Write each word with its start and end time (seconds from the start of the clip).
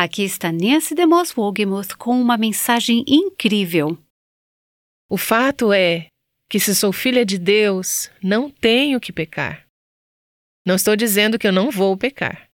Aqui 0.00 0.22
está 0.22 0.52
Nancy 0.52 0.94
DeMoss 0.94 1.34
Wogemuth 1.36 1.96
com 1.98 2.20
uma 2.20 2.36
mensagem 2.36 3.04
incrível. 3.04 3.98
O 5.10 5.16
fato 5.16 5.72
é 5.72 6.06
que, 6.48 6.60
se 6.60 6.72
sou 6.72 6.92
filha 6.92 7.26
de 7.26 7.36
Deus, 7.36 8.08
não 8.22 8.48
tenho 8.48 9.00
que 9.00 9.12
pecar. 9.12 9.66
Não 10.64 10.76
estou 10.76 10.94
dizendo 10.94 11.36
que 11.36 11.48
eu 11.48 11.52
não 11.52 11.68
vou 11.68 11.96
pecar, 11.96 12.48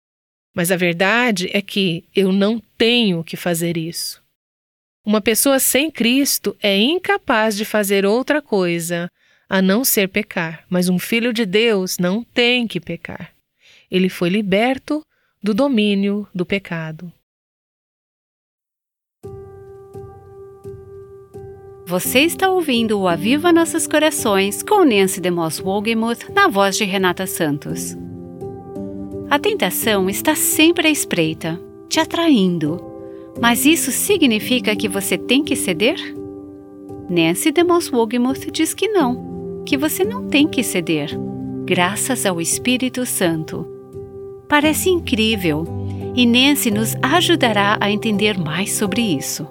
mas 0.56 0.72
a 0.72 0.76
verdade 0.78 1.50
é 1.52 1.60
que 1.60 2.08
eu 2.16 2.32
não 2.32 2.58
tenho 2.78 3.22
que 3.22 3.36
fazer 3.36 3.76
isso. 3.76 4.24
Uma 5.04 5.20
pessoa 5.20 5.58
sem 5.58 5.90
Cristo 5.90 6.56
é 6.62 6.78
incapaz 6.78 7.58
de 7.58 7.66
fazer 7.66 8.06
outra 8.06 8.40
coisa 8.40 9.06
a 9.50 9.60
não 9.60 9.84
ser 9.84 10.08
pecar, 10.08 10.64
mas 10.70 10.88
um 10.88 10.98
filho 10.98 11.30
de 11.30 11.44
Deus 11.44 11.98
não 11.98 12.24
tem 12.24 12.66
que 12.66 12.80
pecar. 12.80 13.34
Ele 13.90 14.08
foi 14.08 14.30
liberto 14.30 15.04
do 15.42 15.52
domínio 15.52 16.26
do 16.34 16.46
pecado. 16.46 17.12
Você 21.94 22.22
está 22.22 22.50
ouvindo 22.50 22.98
o 22.98 23.06
Aviva 23.06 23.52
Nossos 23.52 23.86
Corações 23.86 24.64
com 24.64 24.84
Nancy 24.84 25.20
DeMoss 25.20 25.62
Wogemuth 25.62 26.28
na 26.34 26.48
voz 26.48 26.76
de 26.76 26.82
Renata 26.82 27.24
Santos. 27.24 27.96
A 29.30 29.38
tentação 29.38 30.10
está 30.10 30.34
sempre 30.34 30.88
à 30.88 30.90
espreita, 30.90 31.56
te 31.88 32.00
atraindo. 32.00 32.82
Mas 33.40 33.64
isso 33.64 33.92
significa 33.92 34.74
que 34.74 34.88
você 34.88 35.16
tem 35.16 35.44
que 35.44 35.54
ceder? 35.54 35.94
Nancy 37.08 37.52
DeMoss 37.52 37.92
Wogemuth 37.92 38.50
diz 38.50 38.74
que 38.74 38.88
não, 38.88 39.62
que 39.64 39.76
você 39.76 40.02
não 40.02 40.26
tem 40.26 40.48
que 40.48 40.64
ceder, 40.64 41.16
graças 41.64 42.26
ao 42.26 42.40
Espírito 42.40 43.06
Santo. 43.06 43.64
Parece 44.48 44.90
incrível, 44.90 45.64
e 46.16 46.26
Nancy 46.26 46.72
nos 46.72 46.96
ajudará 47.00 47.78
a 47.80 47.88
entender 47.88 48.36
mais 48.36 48.72
sobre 48.72 49.00
isso. 49.00 49.46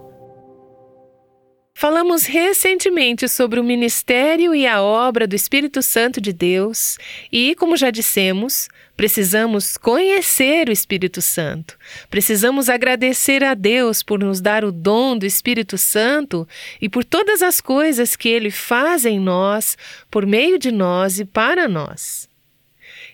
Falamos 1.83 2.25
recentemente 2.25 3.27
sobre 3.27 3.59
o 3.59 3.63
ministério 3.63 4.55
e 4.55 4.65
a 4.65 4.81
obra 4.81 5.27
do 5.27 5.35
Espírito 5.35 5.81
Santo 5.81 6.21
de 6.21 6.31
Deus 6.31 6.97
e, 7.29 7.55
como 7.55 7.75
já 7.75 7.91
dissemos, 7.91 8.69
precisamos 8.95 9.75
conhecer 9.75 10.69
o 10.69 10.71
Espírito 10.71 11.21
Santo. 11.21 11.77
Precisamos 12.09 12.69
agradecer 12.69 13.43
a 13.43 13.53
Deus 13.53 14.01
por 14.01 14.17
nos 14.17 14.39
dar 14.39 14.63
o 14.63 14.71
dom 14.71 15.17
do 15.17 15.25
Espírito 15.25 15.77
Santo 15.77 16.47
e 16.79 16.87
por 16.87 17.03
todas 17.03 17.41
as 17.41 17.59
coisas 17.59 18.15
que 18.15 18.29
ele 18.29 18.49
faz 18.49 19.05
em 19.05 19.19
nós, 19.19 19.77
por 20.09 20.25
meio 20.25 20.57
de 20.57 20.71
nós 20.71 21.19
e 21.19 21.25
para 21.25 21.67
nós. 21.67 22.29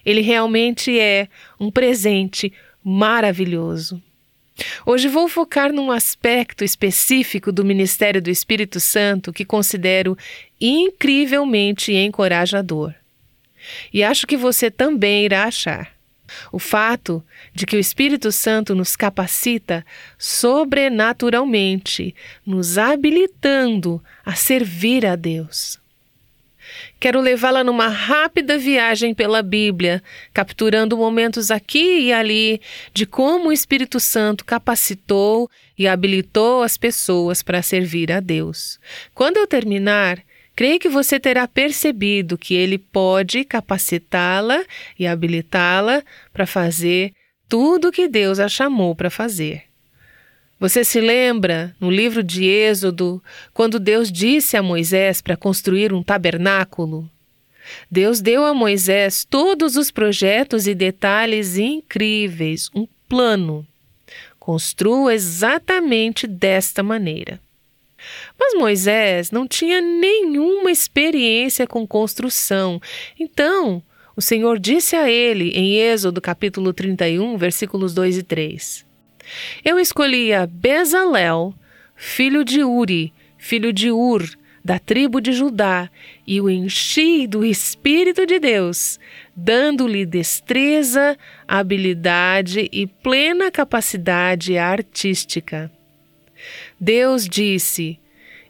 Ele 0.06 0.22
realmente 0.22 0.96
é 1.00 1.28
um 1.60 1.72
presente 1.72 2.54
maravilhoso. 2.84 4.00
Hoje 4.86 5.08
vou 5.08 5.28
focar 5.28 5.72
num 5.72 5.92
aspecto 5.92 6.64
específico 6.64 7.52
do 7.52 7.66
ministério 7.66 8.22
do 8.22 8.30
Espírito 8.30 8.80
Santo 8.80 9.34
que 9.34 9.46
considero 9.46 10.18
incrivelmente 10.60 11.94
encorajador. 11.94 12.94
E 13.94 14.04
acho 14.04 14.26
que 14.26 14.38
você 14.38 14.72
também 14.72 15.26
irá 15.26 15.46
achar. 15.46 15.92
O 16.52 16.60
fato 16.60 17.24
de 17.54 17.66
que 17.66 17.76
o 17.76 17.80
Espírito 17.80 18.32
Santo 18.32 18.76
nos 18.76 18.96
capacita 18.96 19.86
sobrenaturalmente, 20.18 22.16
nos 22.46 22.78
habilitando 22.78 24.04
a 24.24 24.36
servir 24.36 25.06
a 25.06 25.16
Deus. 25.16 25.80
Quero 27.00 27.22
levá-la 27.22 27.64
numa 27.64 27.88
rápida 27.88 28.58
viagem 28.58 29.14
pela 29.14 29.42
Bíblia, 29.42 30.04
capturando 30.34 30.98
momentos 30.98 31.50
aqui 31.50 32.02
e 32.02 32.14
ali 32.14 32.60
de 32.94 33.06
como 33.06 33.48
o 33.48 33.54
Espírito 33.54 34.02
Santo 34.02 34.44
capacitou 34.44 35.50
e 35.78 35.88
habilitou 35.88 36.62
as 36.62 36.78
pessoas 36.78 37.42
para 37.42 37.62
servir 37.62 38.12
a 38.12 38.20
Deus. 38.20 38.78
Quando 39.16 39.38
eu 39.38 39.48
terminar, 39.48 40.20
creio 40.54 40.78
que 40.78 40.90
você 40.90 41.18
terá 41.18 41.48
percebido 41.48 42.38
que 42.38 42.54
ele 42.54 42.78
pode 42.78 43.46
capacitá-la 43.46 44.62
e 44.98 45.08
habilitá-la 45.08 46.04
para 46.34 46.46
fazer 46.46 47.14
tudo 47.48 47.88
o 47.88 47.92
que 47.94 48.10
Deus 48.10 48.40
a 48.40 48.50
chamou 48.50 48.94
para 48.94 49.10
fazer. 49.10 49.69
Você 50.60 50.84
se 50.84 51.00
lembra, 51.00 51.74
no 51.80 51.90
livro 51.90 52.22
de 52.22 52.44
Êxodo, 52.44 53.24
quando 53.54 53.80
Deus 53.80 54.12
disse 54.12 54.58
a 54.58 54.62
Moisés 54.62 55.22
para 55.22 55.38
construir 55.38 55.94
um 55.94 56.04
tabernáculo? 56.04 57.10
Deus 57.90 58.20
deu 58.20 58.44
a 58.44 58.54
Moisés 58.54 59.24
todos 59.24 59.78
os 59.78 59.90
projetos 59.90 60.68
e 60.68 60.76
detalhes 60.76 61.58
incríveis, 61.58 62.70
um 62.76 62.86
plano. 63.08 63.66
Construa 64.38 65.14
exatamente 65.14 66.28
desta 66.28 66.84
maneira. 66.84 67.40
Mas 68.38 68.54
Moisés 68.54 69.32
não 69.32 69.48
tinha 69.48 69.80
nenhuma 69.80 70.72
experiência 70.72 71.66
com 71.66 71.88
construção. 71.88 72.82
Então, 73.18 73.82
o 74.14 74.22
Senhor 74.22 74.60
disse 74.60 74.98
a 74.98 75.10
ele 75.10 75.52
em 75.52 75.78
Êxodo 75.78 76.20
capítulo 76.20 76.74
31, 76.74 77.38
versículos 77.38 77.94
2 77.94 78.18
e 78.18 78.24
3: 78.24 78.89
eu 79.64 79.80
escolhia 79.80 80.48
Bezalel, 80.48 81.54
filho 81.96 82.44
de 82.44 82.64
Uri, 82.64 83.14
filho 83.38 83.74
de 83.74 83.92
Ur, 83.92 84.24
da 84.64 84.78
tribo 84.78 85.20
de 85.20 85.32
Judá, 85.32 85.90
e 86.28 86.40
o 86.40 86.50
enchi 86.50 87.26
do 87.26 87.46
Espírito 87.46 88.26
de 88.26 88.40
Deus, 88.40 89.00
dando-lhe 89.36 90.06
destreza, 90.06 91.18
habilidade 91.48 92.70
e 92.72 92.86
plena 92.86 93.50
capacidade 93.50 94.58
artística. 94.58 95.72
Deus 96.80 97.28
disse: 97.28 98.00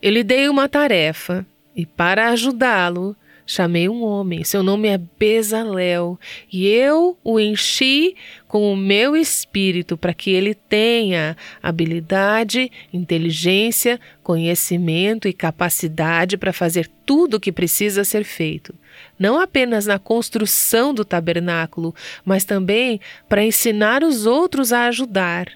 Eu 0.02 0.12
lhe 0.12 0.24
dei 0.24 0.50
uma 0.50 0.68
tarefa, 0.68 1.46
e 1.76 1.86
para 1.86 2.30
ajudá-lo, 2.30 3.16
Chamei 3.52 3.90
um 3.90 4.04
homem, 4.04 4.44
seu 4.44 4.62
nome 4.62 4.90
é 4.90 4.96
Bezalel, 4.96 6.20
e 6.54 6.68
eu 6.68 7.18
o 7.24 7.40
enchi 7.40 8.16
com 8.48 8.72
o 8.72 8.78
meu 8.78 9.16
espírito 9.16 9.98
para 9.98 10.14
que 10.14 10.30
ele 10.30 10.54
tenha 10.54 11.36
habilidade, 11.60 12.72
inteligência, 12.94 14.00
conhecimento 14.22 15.28
e 15.28 15.34
capacidade 15.34 16.38
para 16.38 16.54
fazer 16.54 16.88
tudo 17.04 17.38
o 17.38 17.40
que 17.40 17.52
precisa 17.52 18.04
ser 18.04 18.24
feito. 18.24 18.76
Não 19.18 19.42
apenas 19.42 19.88
na 19.88 19.98
construção 19.98 20.94
do 20.94 21.04
tabernáculo, 21.04 21.96
mas 22.24 22.46
também 22.46 23.02
para 23.28 23.44
ensinar 23.44 24.04
os 24.04 24.28
outros 24.28 24.72
a 24.72 24.86
ajudar. 24.90 25.48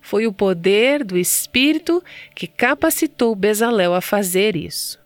Foi 0.00 0.28
o 0.28 0.32
poder 0.32 1.02
do 1.02 1.18
Espírito 1.18 2.04
que 2.36 2.46
capacitou 2.46 3.34
Bezalel 3.34 3.94
a 3.94 4.00
fazer 4.00 4.54
isso. 4.54 5.01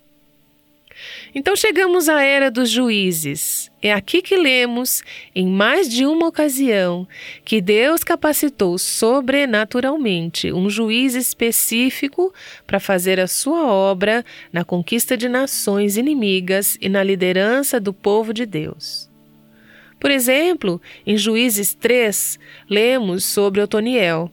Então 1.34 1.54
chegamos 1.54 2.08
à 2.08 2.22
era 2.22 2.50
dos 2.50 2.70
juízes. 2.70 3.70
É 3.82 3.92
aqui 3.92 4.22
que 4.22 4.36
lemos, 4.36 5.02
em 5.34 5.46
mais 5.46 5.88
de 5.88 6.06
uma 6.06 6.26
ocasião, 6.26 7.06
que 7.44 7.60
Deus 7.60 8.02
capacitou 8.02 8.78
sobrenaturalmente 8.78 10.52
um 10.52 10.68
juiz 10.70 11.14
específico 11.14 12.32
para 12.66 12.80
fazer 12.80 13.20
a 13.20 13.26
sua 13.26 13.66
obra 13.66 14.24
na 14.52 14.64
conquista 14.64 15.16
de 15.16 15.28
nações 15.28 15.96
inimigas 15.96 16.78
e 16.80 16.88
na 16.88 17.02
liderança 17.02 17.78
do 17.78 17.92
povo 17.92 18.32
de 18.32 18.46
Deus. 18.46 19.10
Por 20.00 20.10
exemplo, 20.10 20.80
em 21.06 21.16
Juízes 21.16 21.74
3, 21.74 22.38
lemos 22.68 23.24
sobre 23.24 23.60
Otoniel. 23.60 24.30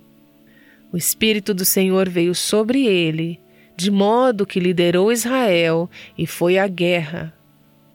O 0.92 0.98
Espírito 0.98 1.54
do 1.54 1.66
Senhor 1.66 2.10
veio 2.10 2.34
sobre 2.36 2.86
ele 2.86 3.43
de 3.76 3.90
modo 3.90 4.46
que 4.46 4.60
liderou 4.60 5.12
Israel 5.12 5.90
e 6.18 6.28
foi 6.28 6.58
à 6.58 6.68
guerra. 6.68 7.34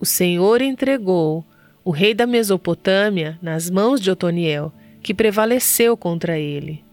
O 0.00 0.06
Senhor 0.06 0.60
entregou 0.60 1.44
o 1.84 1.90
rei 1.90 2.14
da 2.14 2.26
Mesopotâmia 2.26 3.38
nas 3.40 3.70
mãos 3.70 4.00
de 4.00 4.10
Otoniel, 4.10 4.72
que 5.02 5.14
prevaleceu 5.14 5.96
contra 5.96 6.38
ele. 6.38 6.84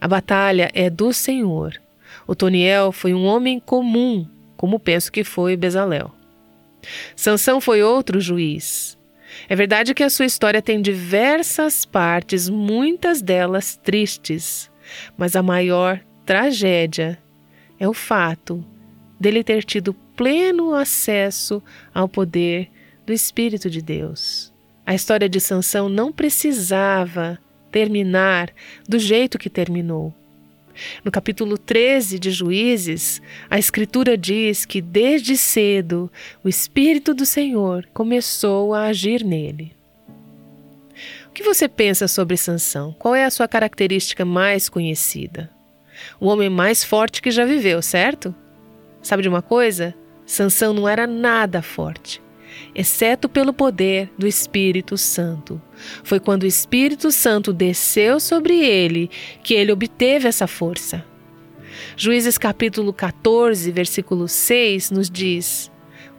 A 0.00 0.08
batalha 0.08 0.70
é 0.74 0.88
do 0.88 1.12
Senhor. 1.12 1.80
Otoniel 2.26 2.92
foi 2.92 3.12
um 3.12 3.24
homem 3.24 3.60
comum, 3.60 4.26
como 4.56 4.78
penso 4.78 5.10
que 5.10 5.24
foi 5.24 5.56
Bezalel. 5.56 6.12
Sansão 7.16 7.60
foi 7.60 7.82
outro 7.82 8.20
juiz. 8.20 8.98
É 9.48 9.56
verdade 9.56 9.94
que 9.94 10.02
a 10.02 10.10
sua 10.10 10.26
história 10.26 10.62
tem 10.62 10.80
diversas 10.80 11.84
partes, 11.84 12.48
muitas 12.48 13.20
delas 13.20 13.76
tristes, 13.76 14.70
mas 15.16 15.34
a 15.34 15.42
maior 15.42 16.00
tragédia 16.24 17.18
é 17.78 17.88
o 17.88 17.94
fato 17.94 18.64
dele 19.18 19.44
ter 19.44 19.64
tido 19.64 19.94
pleno 20.16 20.74
acesso 20.74 21.62
ao 21.92 22.08
poder 22.08 22.70
do 23.06 23.12
Espírito 23.12 23.68
de 23.70 23.80
Deus. 23.80 24.52
A 24.86 24.94
história 24.94 25.28
de 25.28 25.40
Sansão 25.40 25.88
não 25.88 26.12
precisava 26.12 27.38
terminar 27.70 28.50
do 28.88 28.98
jeito 28.98 29.38
que 29.38 29.50
terminou. 29.50 30.14
No 31.04 31.10
capítulo 31.10 31.56
13 31.56 32.18
de 32.18 32.30
Juízes, 32.30 33.22
a 33.48 33.58
Escritura 33.58 34.16
diz 34.16 34.64
que 34.64 34.80
desde 34.80 35.36
cedo 35.36 36.10
o 36.42 36.48
Espírito 36.48 37.14
do 37.14 37.24
Senhor 37.24 37.88
começou 37.94 38.74
a 38.74 38.86
agir 38.86 39.24
nele. 39.24 39.74
O 41.28 41.30
que 41.30 41.42
você 41.42 41.68
pensa 41.68 42.06
sobre 42.06 42.36
Sansão? 42.36 42.94
Qual 42.98 43.14
é 43.14 43.24
a 43.24 43.30
sua 43.30 43.48
característica 43.48 44.24
mais 44.24 44.68
conhecida? 44.68 45.50
O 46.20 46.26
homem 46.26 46.48
mais 46.48 46.82
forte 46.82 47.22
que 47.22 47.30
já 47.30 47.44
viveu, 47.44 47.80
certo? 47.82 48.34
Sabe 49.02 49.22
de 49.22 49.28
uma 49.28 49.42
coisa? 49.42 49.94
Sansão 50.26 50.72
não 50.72 50.88
era 50.88 51.06
nada 51.06 51.60
forte, 51.60 52.22
exceto 52.74 53.28
pelo 53.28 53.52
poder 53.52 54.10
do 54.18 54.26
Espírito 54.26 54.96
Santo. 54.96 55.60
Foi 56.02 56.18
quando 56.18 56.44
o 56.44 56.46
Espírito 56.46 57.10
Santo 57.10 57.52
desceu 57.52 58.18
sobre 58.18 58.58
ele 58.64 59.10
que 59.42 59.54
ele 59.54 59.72
obteve 59.72 60.26
essa 60.26 60.46
força. 60.46 61.04
Juízes 61.96 62.38
capítulo 62.38 62.92
14, 62.92 63.70
versículo 63.70 64.26
6 64.26 64.90
nos 64.90 65.10
diz: 65.10 65.70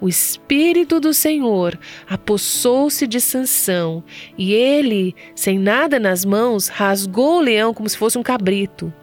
o 0.01 0.09
espírito 0.09 0.99
do 0.99 1.13
Senhor 1.13 1.79
apossou-se 2.07 3.07
de 3.07 3.21
Sansão, 3.21 4.03
e 4.37 4.53
ele, 4.53 5.15
sem 5.33 5.57
nada 5.57 5.99
nas 5.99 6.25
mãos, 6.25 6.67
rasgou 6.67 7.37
o 7.37 7.41
leão 7.41 7.73
como 7.73 7.87
se 7.87 7.97
fosse 7.97 8.17
um 8.17 8.23
cabrito. 8.23 8.93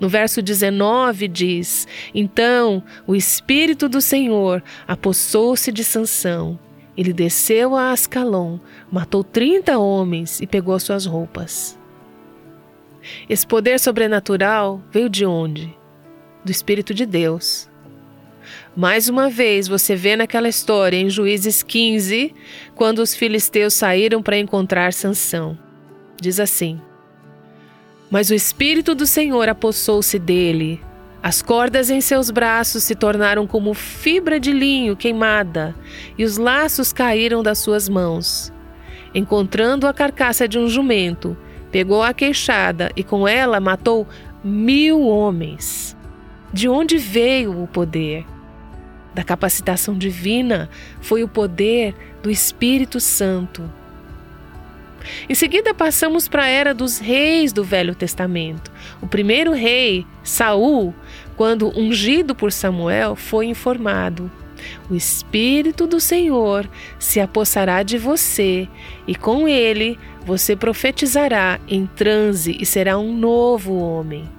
No 0.00 0.08
verso 0.08 0.42
19 0.42 1.28
diz: 1.28 1.86
Então 2.14 2.82
o 3.06 3.14
espírito 3.14 3.88
do 3.88 4.00
Senhor 4.00 4.62
apossou-se 4.86 5.70
de 5.72 5.84
Sansão. 5.84 6.58
Ele 6.96 7.12
desceu 7.12 7.76
a 7.76 7.92
Ascalon, 7.92 8.58
matou 8.90 9.22
trinta 9.22 9.78
homens 9.78 10.40
e 10.40 10.46
pegou 10.46 10.78
suas 10.80 11.06
roupas. 11.06 11.78
Esse 13.28 13.46
poder 13.46 13.78
sobrenatural 13.78 14.82
veio 14.90 15.08
de 15.08 15.24
onde? 15.24 15.74
Do 16.44 16.50
Espírito 16.50 16.92
de 16.92 17.06
Deus. 17.06 17.68
Mais 18.74 19.08
uma 19.08 19.28
vez, 19.28 19.68
você 19.68 19.94
vê 19.94 20.16
naquela 20.16 20.48
história 20.48 20.96
em 20.96 21.10
Juízes 21.10 21.62
15, 21.62 22.34
quando 22.74 23.00
os 23.00 23.14
filisteus 23.14 23.74
saíram 23.74 24.22
para 24.22 24.38
encontrar 24.38 24.92
Sansão. 24.92 25.58
Diz 26.20 26.40
assim: 26.40 26.80
Mas 28.10 28.30
o 28.30 28.34
espírito 28.34 28.94
do 28.94 29.06
Senhor 29.06 29.48
apossou-se 29.48 30.18
dele. 30.18 30.80
As 31.22 31.42
cordas 31.42 31.90
em 31.90 32.00
seus 32.00 32.30
braços 32.30 32.84
se 32.84 32.94
tornaram 32.94 33.46
como 33.46 33.74
fibra 33.74 34.38
de 34.38 34.52
linho 34.52 34.96
queimada, 34.96 35.74
e 36.16 36.24
os 36.24 36.36
laços 36.36 36.92
caíram 36.92 37.42
das 37.42 37.58
suas 37.58 37.88
mãos. 37.88 38.52
Encontrando 39.14 39.86
a 39.86 39.92
carcaça 39.92 40.46
de 40.46 40.58
um 40.58 40.68
jumento, 40.68 41.36
pegou 41.70 42.02
a 42.02 42.14
queixada 42.14 42.90
e 42.94 43.02
com 43.02 43.26
ela 43.26 43.60
matou 43.60 44.06
mil 44.44 45.02
homens. 45.02 45.96
De 46.52 46.68
onde 46.68 46.96
veio 46.96 47.62
o 47.62 47.66
poder? 47.66 48.24
da 49.18 49.24
capacitação 49.24 49.98
divina 49.98 50.70
foi 51.00 51.24
o 51.24 51.28
poder 51.28 51.92
do 52.22 52.30
Espírito 52.30 53.00
Santo. 53.00 53.68
Em 55.28 55.34
seguida, 55.34 55.74
passamos 55.74 56.28
para 56.28 56.44
a 56.44 56.48
era 56.48 56.74
dos 56.74 56.98
reis 56.98 57.52
do 57.52 57.64
Velho 57.64 57.94
Testamento. 57.94 58.70
O 59.00 59.06
primeiro 59.06 59.52
rei, 59.52 60.06
Saul, 60.22 60.94
quando 61.36 61.72
ungido 61.78 62.34
por 62.34 62.52
Samuel, 62.52 63.14
foi 63.16 63.46
informado: 63.46 64.30
O 64.90 64.94
Espírito 64.94 65.86
do 65.86 66.00
Senhor 66.00 66.68
se 66.98 67.20
apossará 67.20 67.82
de 67.82 67.98
você, 67.98 68.68
e 69.06 69.14
com 69.14 69.48
ele 69.48 69.98
você 70.24 70.54
profetizará 70.54 71.58
em 71.66 71.86
transe 71.86 72.56
e 72.60 72.66
será 72.66 72.98
um 72.98 73.16
novo 73.16 73.76
homem. 73.78 74.37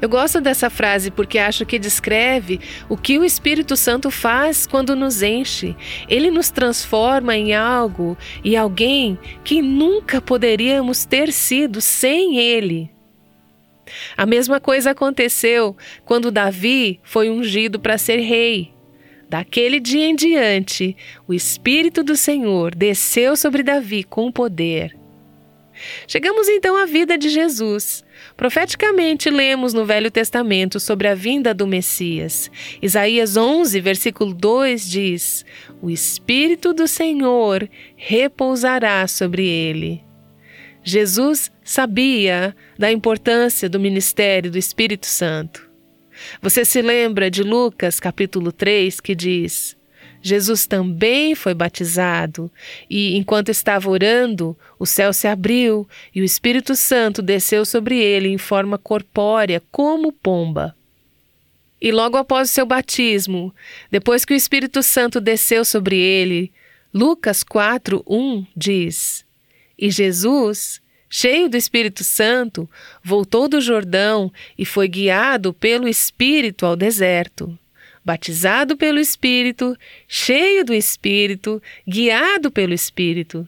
Eu 0.00 0.08
gosto 0.08 0.40
dessa 0.40 0.70
frase 0.70 1.10
porque 1.10 1.38
acho 1.38 1.66
que 1.66 1.78
descreve 1.78 2.60
o 2.88 2.96
que 2.96 3.18
o 3.18 3.24
Espírito 3.24 3.76
Santo 3.76 4.10
faz 4.10 4.66
quando 4.66 4.94
nos 4.94 5.22
enche. 5.22 5.74
Ele 6.08 6.30
nos 6.30 6.50
transforma 6.50 7.36
em 7.36 7.52
algo 7.52 8.16
e 8.44 8.56
alguém 8.56 9.18
que 9.42 9.60
nunca 9.60 10.20
poderíamos 10.20 11.04
ter 11.04 11.32
sido 11.32 11.80
sem 11.80 12.38
ele. 12.38 12.90
A 14.16 14.24
mesma 14.24 14.60
coisa 14.60 14.90
aconteceu 14.90 15.76
quando 16.04 16.30
Davi 16.30 17.00
foi 17.02 17.28
ungido 17.28 17.80
para 17.80 17.98
ser 17.98 18.18
rei. 18.18 18.72
Daquele 19.28 19.80
dia 19.80 20.06
em 20.06 20.14
diante, 20.14 20.96
o 21.26 21.34
Espírito 21.34 22.02
do 22.02 22.16
Senhor 22.16 22.74
desceu 22.74 23.36
sobre 23.36 23.62
Davi 23.62 24.04
com 24.04 24.30
poder. 24.30 24.96
Chegamos 26.06 26.48
então 26.48 26.76
à 26.76 26.86
vida 26.86 27.18
de 27.18 27.28
Jesus. 27.28 28.04
Profeticamente, 28.36 29.30
lemos 29.30 29.72
no 29.74 29.84
Velho 29.84 30.10
Testamento 30.10 30.78
sobre 30.78 31.08
a 31.08 31.14
vinda 31.14 31.54
do 31.54 31.66
Messias. 31.66 32.50
Isaías 32.80 33.36
11, 33.36 33.80
versículo 33.80 34.34
2 34.34 34.88
diz: 34.88 35.44
O 35.80 35.90
Espírito 35.90 36.72
do 36.72 36.86
Senhor 36.88 37.68
repousará 37.96 39.06
sobre 39.06 39.46
ele. 39.46 40.04
Jesus 40.82 41.52
sabia 41.62 42.54
da 42.78 42.90
importância 42.90 43.68
do 43.68 43.78
ministério 43.78 44.50
do 44.50 44.58
Espírito 44.58 45.06
Santo. 45.06 45.68
Você 46.42 46.64
se 46.64 46.82
lembra 46.82 47.30
de 47.30 47.42
Lucas 47.42 48.00
capítulo 48.00 48.50
3 48.50 49.00
que 49.00 49.14
diz: 49.14 49.77
Jesus 50.20 50.66
também 50.66 51.34
foi 51.34 51.54
batizado, 51.54 52.50
e 52.90 53.16
enquanto 53.16 53.50
estava 53.50 53.88
orando, 53.88 54.56
o 54.78 54.84
céu 54.84 55.12
se 55.12 55.28
abriu 55.28 55.88
e 56.14 56.20
o 56.20 56.24
Espírito 56.24 56.74
Santo 56.74 57.22
desceu 57.22 57.64
sobre 57.64 57.98
ele 57.98 58.28
em 58.28 58.38
forma 58.38 58.76
corpórea, 58.76 59.62
como 59.70 60.12
pomba. 60.12 60.74
E 61.80 61.92
logo 61.92 62.16
após 62.16 62.50
o 62.50 62.52
seu 62.52 62.66
batismo, 62.66 63.54
depois 63.90 64.24
que 64.24 64.34
o 64.34 64.36
Espírito 64.36 64.82
Santo 64.82 65.20
desceu 65.20 65.64
sobre 65.64 65.96
ele, 65.96 66.50
Lucas 66.92 67.44
4, 67.44 68.02
1 68.04 68.46
diz: 68.56 69.24
E 69.78 69.88
Jesus, 69.88 70.80
cheio 71.08 71.48
do 71.48 71.56
Espírito 71.56 72.02
Santo, 72.02 72.68
voltou 73.04 73.46
do 73.46 73.60
Jordão 73.60 74.32
e 74.58 74.64
foi 74.64 74.88
guiado 74.88 75.54
pelo 75.54 75.86
Espírito 75.86 76.66
ao 76.66 76.74
deserto 76.74 77.56
batizado 78.08 78.74
pelo 78.74 78.98
Espírito, 78.98 79.76
cheio 80.08 80.64
do 80.64 80.72
Espírito, 80.72 81.62
guiado 81.86 82.50
pelo 82.50 82.72
Espírito. 82.72 83.46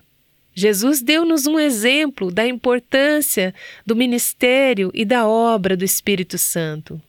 Jesus 0.52 1.00
deu-nos 1.00 1.46
um 1.46 1.58
exemplo 1.58 2.30
da 2.30 2.46
importância 2.46 3.54
do 3.86 3.96
ministério 3.96 4.90
e 4.92 5.02
da 5.02 5.26
obra 5.26 5.74
do 5.74 5.82
Espírito 5.82 6.36
Santo. 6.36 7.00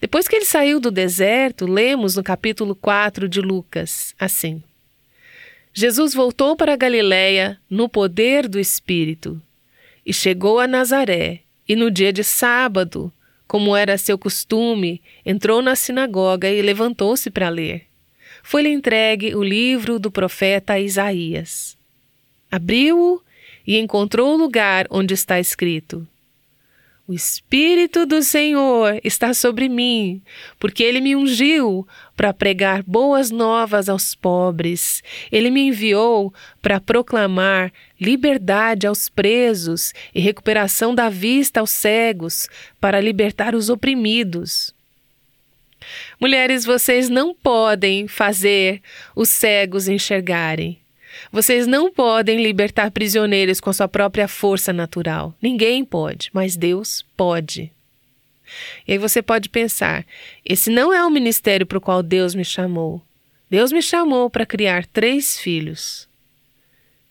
Depois 0.00 0.28
que 0.28 0.36
ele 0.36 0.44
saiu 0.44 0.78
do 0.78 0.92
deserto, 0.92 1.66
lemos 1.66 2.14
no 2.14 2.22
capítulo 2.22 2.76
4 2.76 3.28
de 3.28 3.40
Lucas 3.40 4.14
assim: 4.16 4.62
Jesus 5.74 6.14
voltou 6.14 6.54
para 6.54 6.76
Galiléia 6.76 7.58
no 7.68 7.88
poder 7.88 8.46
do 8.46 8.60
Espírito 8.60 9.42
e 10.06 10.12
chegou 10.12 10.60
a 10.60 10.68
Nazaré, 10.68 11.40
e 11.68 11.74
no 11.74 11.90
dia 11.90 12.12
de 12.12 12.22
sábado 12.22 13.12
como 13.48 13.74
era 13.74 13.96
seu 13.96 14.18
costume, 14.18 15.02
entrou 15.24 15.62
na 15.62 15.74
sinagoga 15.74 16.48
e 16.48 16.60
levantou-se 16.60 17.30
para 17.30 17.48
ler. 17.48 17.86
Foi-lhe 18.42 18.68
entregue 18.68 19.34
o 19.34 19.42
livro 19.42 19.98
do 19.98 20.10
profeta 20.10 20.78
Isaías. 20.78 21.76
Abriu-o 22.50 23.20
e 23.66 23.78
encontrou 23.78 24.34
o 24.34 24.36
lugar 24.36 24.86
onde 24.90 25.14
está 25.14 25.40
escrito: 25.40 26.06
o 27.08 27.14
Espírito 27.14 28.04
do 28.04 28.22
Senhor 28.22 29.00
está 29.02 29.32
sobre 29.32 29.66
mim, 29.66 30.20
porque 30.60 30.82
ele 30.84 31.00
me 31.00 31.16
ungiu 31.16 31.88
para 32.14 32.34
pregar 32.34 32.82
boas 32.82 33.30
novas 33.30 33.88
aos 33.88 34.14
pobres. 34.14 35.02
Ele 35.32 35.50
me 35.50 35.62
enviou 35.62 36.34
para 36.60 36.78
proclamar 36.78 37.72
liberdade 37.98 38.86
aos 38.86 39.08
presos 39.08 39.94
e 40.14 40.20
recuperação 40.20 40.94
da 40.94 41.08
vista 41.08 41.60
aos 41.60 41.70
cegos, 41.70 42.46
para 42.78 43.00
libertar 43.00 43.54
os 43.54 43.70
oprimidos. 43.70 44.74
Mulheres, 46.20 46.66
vocês 46.66 47.08
não 47.08 47.34
podem 47.34 48.06
fazer 48.06 48.82
os 49.16 49.30
cegos 49.30 49.88
enxergarem. 49.88 50.78
Vocês 51.30 51.66
não 51.66 51.92
podem 51.92 52.42
libertar 52.42 52.90
prisioneiros 52.90 53.60
com 53.60 53.72
sua 53.72 53.88
própria 53.88 54.28
força 54.28 54.72
natural. 54.72 55.34
Ninguém 55.40 55.84
pode, 55.84 56.30
mas 56.32 56.56
Deus 56.56 57.04
pode. 57.16 57.72
E 58.86 58.92
aí 58.92 58.98
você 58.98 59.20
pode 59.20 59.48
pensar: 59.48 60.04
esse 60.44 60.70
não 60.70 60.92
é 60.92 61.04
o 61.04 61.10
ministério 61.10 61.66
para 61.66 61.78
o 61.78 61.80
qual 61.80 62.02
Deus 62.02 62.34
me 62.34 62.44
chamou. 62.44 63.02
Deus 63.50 63.72
me 63.72 63.82
chamou 63.82 64.28
para 64.28 64.46
criar 64.46 64.86
três 64.86 65.38
filhos. 65.38 66.08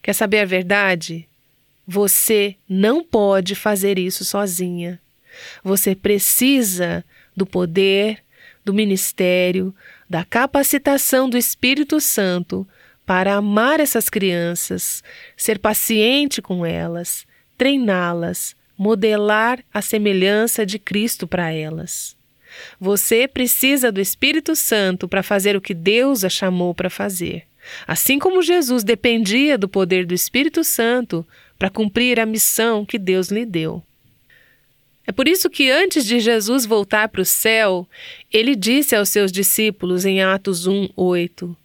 Quer 0.01 0.13
saber 0.13 0.39
a 0.39 0.45
verdade? 0.45 1.27
Você 1.85 2.55
não 2.67 3.03
pode 3.03 3.55
fazer 3.55 3.97
isso 3.97 4.23
sozinha. 4.23 4.99
Você 5.63 5.95
precisa 5.95 7.03
do 7.35 7.45
poder, 7.45 8.23
do 8.63 8.73
ministério, 8.73 9.73
da 10.09 10.23
capacitação 10.23 11.29
do 11.29 11.37
Espírito 11.37 11.99
Santo 11.99 12.67
para 13.07 13.35
amar 13.35 13.79
essas 13.79 14.09
crianças, 14.09 15.01
ser 15.37 15.59
paciente 15.59 16.41
com 16.41 16.65
elas, 16.65 17.25
treiná-las, 17.57 18.53
modelar 18.77 19.63
a 19.73 19.81
semelhança 19.81 20.65
de 20.65 20.77
Cristo 20.77 21.25
para 21.25 21.49
elas. 21.49 22.17
Você 22.77 23.25
precisa 23.25 23.93
do 23.93 24.01
Espírito 24.01 24.57
Santo 24.57 25.07
para 25.07 25.23
fazer 25.23 25.55
o 25.55 25.61
que 25.61 25.73
Deus 25.73 26.25
a 26.25 26.29
chamou 26.29 26.75
para 26.75 26.89
fazer. 26.89 27.43
Assim 27.87 28.19
como 28.19 28.41
Jesus 28.41 28.83
dependia 28.83 29.57
do 29.57 29.69
poder 29.69 30.05
do 30.05 30.13
Espírito 30.13 30.61
Santo 30.65 31.25
para 31.57 31.69
cumprir 31.69 32.19
a 32.19 32.25
missão 32.25 32.85
que 32.85 32.99
Deus 32.99 33.29
lhe 33.29 33.45
deu. 33.45 33.81
É 35.05 35.13
por 35.13 35.29
isso 35.29 35.49
que 35.49 35.71
antes 35.71 36.05
de 36.05 36.19
Jesus 36.19 36.65
voltar 36.65 37.07
para 37.07 37.21
o 37.21 37.25
céu, 37.25 37.87
ele 38.33 38.53
disse 38.53 38.97
aos 38.97 39.07
seus 39.07 39.31
discípulos 39.31 40.03
em 40.03 40.21
Atos 40.21 40.67
1, 40.67 40.89
8: 40.93 41.55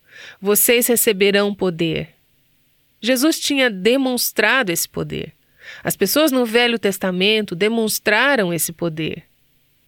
Vocês 0.41 0.87
receberão 0.87 1.55
poder. 1.55 2.11
Jesus 3.01 3.39
tinha 3.39 3.69
demonstrado 3.69 4.71
esse 4.71 4.89
poder. 4.89 5.33
As 5.83 5.97
pessoas 5.97 6.31
no 6.31 6.45
Velho 6.45 6.79
Testamento 6.79 7.55
demonstraram 7.55 8.53
esse 8.53 8.73
poder. 8.73 9.25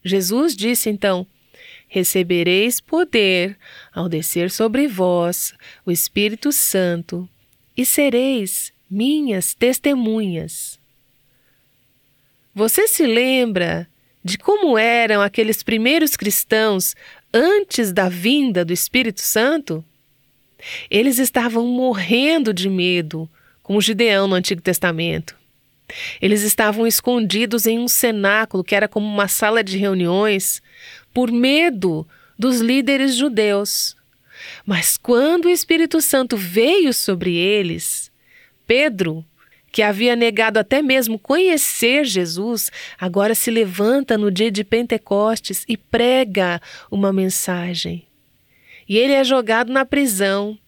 Jesus 0.04 0.54
disse 0.56 0.90
então: 0.90 1.26
Recebereis 1.88 2.80
poder 2.80 3.56
ao 3.92 4.08
descer 4.08 4.50
sobre 4.50 4.88
vós 4.88 5.54
o 5.86 5.90
Espírito 5.90 6.50
Santo, 6.52 7.28
e 7.76 7.84
sereis 7.84 8.72
minhas 8.88 9.54
testemunhas. 9.54 10.78
Você 12.54 12.86
se 12.86 13.04
lembra 13.04 13.88
de 14.22 14.38
como 14.38 14.78
eram 14.78 15.20
aqueles 15.20 15.62
primeiros 15.62 16.16
cristãos 16.16 16.94
antes 17.32 17.92
da 17.92 18.08
vinda 18.08 18.64
do 18.64 18.72
Espírito 18.72 19.20
Santo? 19.20 19.84
Eles 20.90 21.18
estavam 21.18 21.66
morrendo 21.66 22.52
de 22.52 22.68
medo, 22.68 23.28
como 23.62 23.80
Gideão 23.80 24.26
no 24.26 24.34
Antigo 24.34 24.60
Testamento. 24.60 25.36
Eles 26.20 26.42
estavam 26.42 26.86
escondidos 26.86 27.66
em 27.66 27.78
um 27.78 27.88
cenáculo 27.88 28.64
que 28.64 28.74
era 28.74 28.88
como 28.88 29.06
uma 29.06 29.28
sala 29.28 29.62
de 29.62 29.76
reuniões, 29.76 30.62
por 31.12 31.30
medo 31.30 32.06
dos 32.38 32.60
líderes 32.60 33.14
judeus. 33.14 33.96
Mas 34.66 34.96
quando 34.96 35.46
o 35.46 35.50
Espírito 35.50 36.00
Santo 36.00 36.36
veio 36.36 36.92
sobre 36.92 37.36
eles, 37.36 38.10
Pedro 38.66 39.24
que 39.74 39.82
havia 39.82 40.14
negado 40.14 40.60
até 40.60 40.80
mesmo 40.80 41.18
conhecer 41.18 42.04
Jesus, 42.04 42.70
agora 42.96 43.34
se 43.34 43.50
levanta 43.50 44.16
no 44.16 44.30
dia 44.30 44.48
de 44.48 44.62
Pentecostes 44.62 45.64
e 45.68 45.76
prega 45.76 46.62
uma 46.88 47.12
mensagem. 47.12 48.06
E 48.88 48.98
ele 48.98 49.12
é 49.12 49.24
jogado 49.24 49.72
na 49.72 49.84
prisão, 49.84 50.58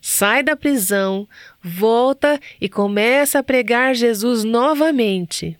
sai 0.00 0.42
da 0.42 0.56
prisão, 0.56 1.28
volta 1.62 2.40
e 2.60 2.68
começa 2.68 3.38
a 3.38 3.42
pregar 3.42 3.94
Jesus 3.94 4.44
novamente. 4.44 5.56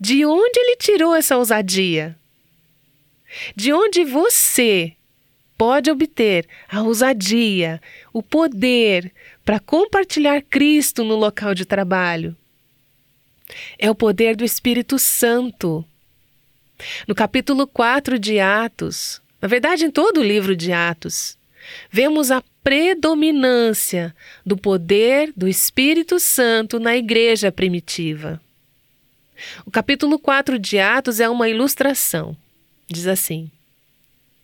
De 0.00 0.24
onde 0.24 0.58
ele 0.58 0.76
tirou 0.76 1.14
essa 1.14 1.36
ousadia? 1.36 2.16
De 3.56 3.72
onde 3.72 4.04
você 4.04 4.94
pode 5.58 5.90
obter 5.90 6.46
a 6.68 6.82
ousadia, 6.82 7.80
o 8.12 8.22
poder 8.22 9.12
para 9.44 9.60
compartilhar 9.60 10.42
Cristo 10.42 11.04
no 11.04 11.16
local 11.16 11.54
de 11.54 11.64
trabalho. 11.64 12.36
É 13.78 13.90
o 13.90 13.94
poder 13.94 14.36
do 14.36 14.44
Espírito 14.44 14.98
Santo. 14.98 15.84
No 17.06 17.14
capítulo 17.14 17.66
4 17.66 18.18
de 18.18 18.40
Atos, 18.40 19.20
na 19.44 19.48
verdade, 19.48 19.84
em 19.84 19.90
todo 19.90 20.20
o 20.20 20.24
livro 20.24 20.56
de 20.56 20.72
Atos, 20.72 21.36
vemos 21.90 22.30
a 22.30 22.42
predominância 22.62 24.16
do 24.42 24.56
poder 24.56 25.34
do 25.36 25.46
Espírito 25.46 26.18
Santo 26.18 26.80
na 26.80 26.96
igreja 26.96 27.52
primitiva. 27.52 28.40
O 29.66 29.70
capítulo 29.70 30.18
4 30.18 30.58
de 30.58 30.78
Atos 30.78 31.20
é 31.20 31.28
uma 31.28 31.46
ilustração. 31.46 32.34
Diz 32.88 33.06
assim: 33.06 33.50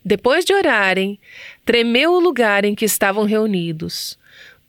Depois 0.05 0.45
de 0.45 0.53
orarem, 0.53 1.19
tremeu 1.65 2.13
o 2.13 2.21
lugar 2.21 2.67
em 2.67 2.75
que 2.75 2.85
estavam 2.85 3.25
reunidos 3.25 4.19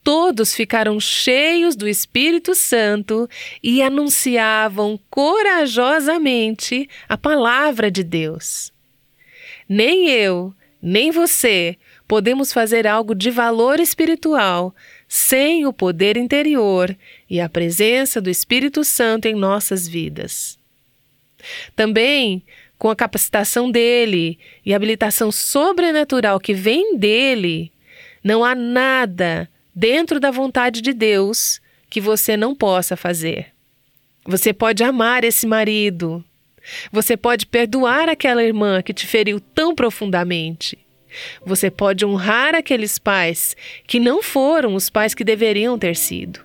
todos 0.03 0.55
ficaram 0.55 0.99
cheios 0.99 1.75
do 1.75 1.87
Espírito 1.87 2.55
Santo 2.55 3.29
e 3.61 3.83
anunciavam 3.83 4.99
corajosamente 5.11 6.89
a 7.07 7.15
palavra 7.15 7.91
de 7.91 8.03
Deus. 8.03 8.71
Nem 9.73 10.09
eu, 10.09 10.53
nem 10.81 11.11
você 11.11 11.77
podemos 12.05 12.51
fazer 12.51 12.85
algo 12.85 13.15
de 13.15 13.31
valor 13.31 13.79
espiritual 13.79 14.75
sem 15.07 15.65
o 15.65 15.71
poder 15.71 16.17
interior 16.17 16.93
e 17.29 17.39
a 17.39 17.47
presença 17.47 18.19
do 18.19 18.29
Espírito 18.29 18.83
Santo 18.83 19.29
em 19.29 19.33
nossas 19.33 19.87
vidas. 19.87 20.59
Também, 21.73 22.43
com 22.77 22.89
a 22.89 22.95
capacitação 22.97 23.71
dele 23.71 24.37
e 24.65 24.73
habilitação 24.73 25.31
sobrenatural 25.31 26.37
que 26.37 26.53
vem 26.53 26.97
dele, 26.97 27.71
não 28.21 28.43
há 28.43 28.53
nada 28.53 29.49
dentro 29.73 30.19
da 30.19 30.31
vontade 30.31 30.81
de 30.81 30.91
Deus 30.91 31.61
que 31.89 32.01
você 32.01 32.35
não 32.35 32.53
possa 32.53 32.97
fazer. 32.97 33.53
Você 34.25 34.51
pode 34.51 34.83
amar 34.83 35.23
esse 35.23 35.47
marido. 35.47 36.21
Você 36.91 37.17
pode 37.17 37.45
perdoar 37.45 38.09
aquela 38.09 38.43
irmã 38.43 38.81
que 38.81 38.93
te 38.93 39.07
feriu 39.07 39.39
tão 39.39 39.73
profundamente. 39.73 40.77
Você 41.45 41.69
pode 41.69 42.05
honrar 42.05 42.55
aqueles 42.55 42.97
pais 42.97 43.55
que 43.85 43.99
não 43.99 44.23
foram 44.23 44.75
os 44.75 44.89
pais 44.89 45.13
que 45.13 45.23
deveriam 45.23 45.77
ter 45.77 45.95
sido. 45.95 46.39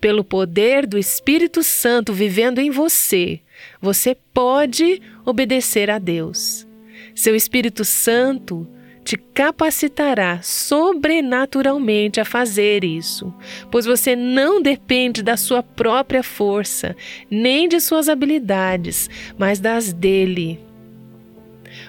Pelo 0.00 0.22
poder 0.22 0.86
do 0.86 0.96
Espírito 0.96 1.62
Santo 1.62 2.12
vivendo 2.12 2.60
em 2.60 2.70
você, 2.70 3.40
você 3.80 4.16
pode 4.32 5.02
obedecer 5.24 5.90
a 5.90 5.98
Deus. 5.98 6.66
Seu 7.14 7.34
Espírito 7.34 7.84
Santo 7.84 8.66
te 9.08 9.16
capacitará 9.16 10.40
sobrenaturalmente 10.42 12.20
a 12.20 12.26
fazer 12.26 12.84
isso, 12.84 13.32
pois 13.70 13.86
você 13.86 14.14
não 14.14 14.60
depende 14.60 15.22
da 15.22 15.34
sua 15.34 15.62
própria 15.62 16.22
força, 16.22 16.94
nem 17.30 17.66
de 17.66 17.80
suas 17.80 18.10
habilidades, 18.10 19.08
mas 19.38 19.60
das 19.60 19.94
dele. 19.94 20.60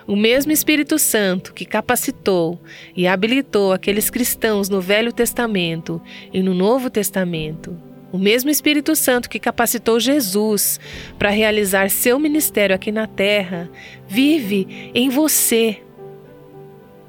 O 0.08 0.16
mesmo 0.16 0.54
Espírito 0.54 0.98
Santo 0.98 1.54
que 1.54 1.66
capacitou 1.66 2.58
e 2.96 3.06
habilitou 3.06 3.74
aqueles 3.74 4.10
cristãos 4.10 4.70
no 4.70 4.80
Velho 4.80 5.12
Testamento 5.12 6.02
e 6.32 6.42
no 6.42 6.54
Novo 6.54 6.90
Testamento, 6.90 7.78
o 8.14 8.18
mesmo 8.18 8.50
Espírito 8.50 8.96
Santo 8.96 9.30
que 9.30 9.40
capacitou 9.40 10.00
Jesus 10.00 10.80
para 11.18 11.32
realizar 11.32 11.90
seu 11.90 12.18
ministério 12.18 12.74
aqui 12.74 12.94
na 12.94 13.08
terra, 13.08 13.70
vive 14.08 14.92
em 14.96 15.10
você 15.10 15.82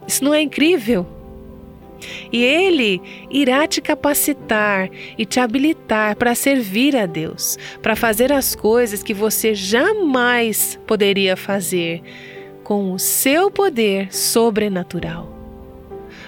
isso 0.07 0.25
não 0.25 0.35
é 0.35 0.41
incrível? 0.41 1.07
E 2.33 2.43
Ele 2.43 3.01
irá 3.31 3.67
te 3.67 3.81
capacitar 3.81 4.91
e 5.19 5.27
te 5.27 5.39
habilitar 5.39 6.17
para 6.17 6.35
servir 6.35 6.97
a 6.97 7.07
Deus, 7.07 7.59
para 7.83 7.95
fazer 7.95 8.33
as 8.33 8.55
coisas 8.55 9.03
que 9.03 9.13
você 9.13 9.55
jamais 9.55 10.79
poderia 10.87 11.37
fazer 11.37 12.03
com 12.65 12.93
o 12.93 12.99
seu 12.99 13.51
poder 13.51 14.13
sobrenatural. 14.15 15.37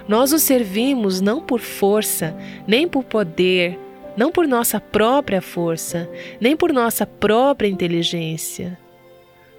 Nós 0.09 0.33
o 0.33 0.39
servimos 0.39 1.21
não 1.21 1.41
por 1.41 1.61
força, 1.61 2.37
nem 2.67 2.89
por 2.89 3.05
poder, 3.05 3.79
não 4.17 4.31
por 4.31 4.47
nossa 4.47 4.81
própria 4.81 5.41
força, 5.41 6.11
nem 6.41 6.57
por 6.57 6.73
nossa 6.73 7.07
própria 7.07 7.69
inteligência. 7.69 8.79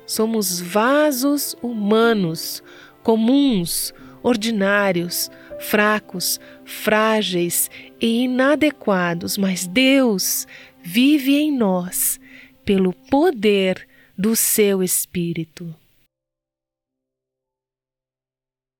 Somos 0.05 0.60
vasos 0.60 1.55
humanos, 1.62 2.62
comuns, 3.01 3.93
ordinários, 4.24 5.30
fracos, 5.60 6.39
frágeis 6.63 7.70
e 8.01 8.24
inadequados, 8.24 9.38
mas 9.38 9.68
Deus 9.68 10.48
vive 10.82 11.36
em 11.36 11.51
nós 11.56 12.20
pelo 12.65 12.94
poder 12.94 13.88
do 14.18 14.36
seu 14.36 14.82
Espírito. 14.82 15.75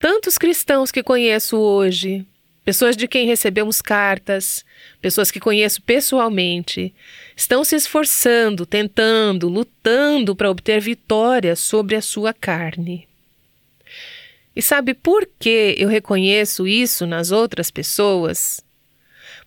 Tantos 0.00 0.38
cristãos 0.38 0.92
que 0.92 1.02
conheço 1.02 1.56
hoje 1.56 2.24
pessoas 2.68 2.94
de 2.94 3.08
quem 3.08 3.26
recebemos 3.26 3.80
cartas, 3.80 4.62
pessoas 5.00 5.30
que 5.30 5.40
conheço 5.40 5.80
pessoalmente, 5.80 6.94
estão 7.34 7.64
se 7.64 7.74
esforçando, 7.74 8.66
tentando, 8.66 9.48
lutando 9.48 10.36
para 10.36 10.50
obter 10.50 10.78
vitória 10.78 11.56
sobre 11.56 11.96
a 11.96 12.02
sua 12.02 12.34
carne. 12.34 13.08
E 14.54 14.60
sabe 14.60 14.92
por 14.92 15.26
que 15.38 15.76
eu 15.78 15.88
reconheço 15.88 16.68
isso 16.68 17.06
nas 17.06 17.30
outras 17.30 17.70
pessoas? 17.70 18.62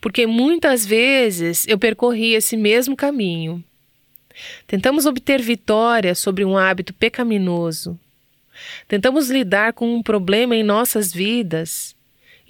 porque 0.02 0.26
muitas 0.26 0.84
vezes 0.84 1.68
eu 1.68 1.78
percorri 1.78 2.34
esse 2.34 2.58
mesmo 2.58 2.96
caminho. 2.96 3.64
Tentamos 4.66 5.06
obter 5.06 5.40
vitória 5.40 6.16
sobre 6.16 6.44
um 6.44 6.58
hábito 6.58 6.92
pecaminoso. 6.92 8.00
Tentamos 8.88 9.30
lidar 9.30 9.74
com 9.74 9.94
um 9.94 10.02
problema 10.02 10.56
em 10.56 10.64
nossas 10.64 11.14
vidas 11.14 11.96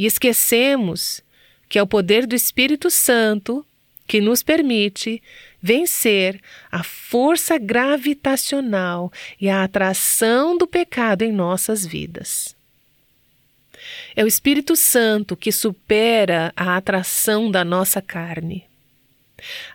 e 0.01 0.08
esquecemos 0.08 1.22
que 1.70 1.77
é 1.77 1.84
o 1.84 1.86
poder 1.86 2.25
do 2.25 2.34
Espírito 2.34 2.89
Santo 2.89 3.63
que 4.08 4.20
nos 4.20 4.41
permite 4.41 5.22
vencer 5.62 6.41
a 6.72 6.81
força 6.81 7.60
gravitacional 7.60 9.13
e 9.39 9.48
a 9.48 9.63
atração 9.63 10.58
do 10.58 10.65
pecado 10.65 11.22
em 11.22 11.31
nossas 11.31 11.86
vidas. 11.86 12.55
É 14.15 14.24
o 14.24 14.27
Espírito 14.27 14.75
Santo 14.75 15.38
que 15.38 15.51
supera 15.51 16.51
a 16.55 16.75
atração 16.77 17.51
da 17.51 17.63
nossa 17.63 18.01
carne. 18.01 18.65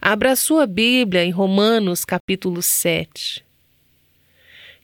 Abra 0.00 0.34
sua 0.34 0.66
Bíblia 0.66 1.24
em 1.24 1.30
Romanos 1.30 2.04
capítulo 2.04 2.62
7. 2.62 3.45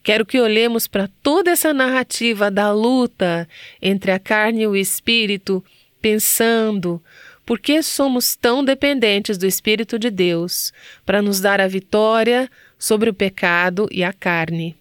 Quero 0.02 0.26
que 0.26 0.40
olhemos 0.40 0.86
para 0.86 1.08
toda 1.22 1.50
essa 1.50 1.72
narrativa 1.72 2.50
da 2.50 2.72
luta 2.72 3.48
entre 3.80 4.10
a 4.10 4.18
carne 4.18 4.62
e 4.62 4.66
o 4.66 4.74
espírito, 4.74 5.64
pensando 6.00 7.00
por 7.46 7.58
que 7.58 7.82
somos 7.82 8.34
tão 8.34 8.64
dependentes 8.64 9.36
do 9.36 9.46
Espírito 9.46 9.98
de 9.98 10.10
Deus 10.10 10.72
para 11.04 11.20
nos 11.20 11.40
dar 11.40 11.60
a 11.60 11.68
vitória 11.68 12.50
sobre 12.78 13.10
o 13.10 13.14
pecado 13.14 13.88
e 13.90 14.02
a 14.02 14.12
carne. 14.12 14.76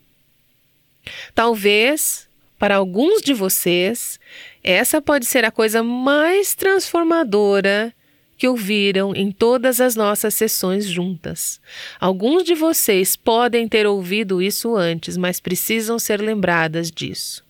Talvez, 1.33 2.27
para 2.57 2.75
alguns 2.75 3.21
de 3.21 3.33
vocês, 3.33 4.19
essa 4.63 5.01
pode 5.01 5.25
ser 5.25 5.43
a 5.43 5.51
coisa 5.51 5.83
mais 5.83 6.53
transformadora 6.53 7.93
que 8.41 8.47
ouviram 8.47 9.13
em 9.15 9.31
todas 9.31 9.79
as 9.79 9.95
nossas 9.95 10.33
sessões 10.33 10.87
juntas. 10.87 11.61
Alguns 11.99 12.43
de 12.43 12.55
vocês 12.55 13.15
podem 13.15 13.67
ter 13.67 13.85
ouvido 13.85 14.41
isso 14.41 14.75
antes, 14.75 15.15
mas 15.15 15.39
precisam 15.39 15.99
ser 15.99 16.19
lembradas 16.19 16.89
disso. 16.89 17.45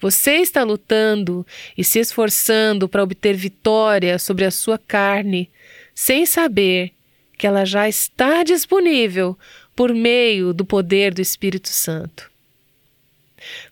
Você 0.00 0.36
está 0.36 0.62
lutando 0.62 1.46
e 1.76 1.84
se 1.84 1.98
esforçando 1.98 2.88
para 2.88 3.02
obter 3.02 3.36
vitória 3.36 4.18
sobre 4.18 4.46
a 4.46 4.50
sua 4.50 4.78
carne, 4.78 5.50
sem 5.94 6.24
saber 6.24 6.92
que 7.36 7.46
ela 7.46 7.66
já 7.66 7.86
está 7.86 8.42
disponível 8.42 9.38
por 9.74 9.92
meio 9.92 10.54
do 10.54 10.64
poder 10.64 11.12
do 11.12 11.20
Espírito 11.20 11.68
Santo. 11.68 12.30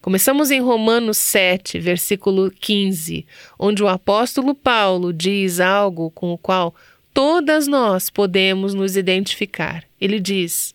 Começamos 0.05 0.51
em 0.51 0.61
Romanos 0.61 1.17
7, 1.17 1.79
versículo 1.79 2.51
15, 2.51 3.27
onde 3.59 3.83
o 3.83 3.89
apóstolo 3.89 4.55
Paulo 4.55 5.15
diz 5.15 5.61
algo 5.61 6.11
com 6.11 6.31
o 6.31 6.37
qual 6.37 6.75
todas 7.15 7.67
nós 7.67 8.11
podemos 8.11 8.75
nos 8.75 8.99
identificar. 8.99 9.83
Ele 9.99 10.21
diz: 10.21 10.75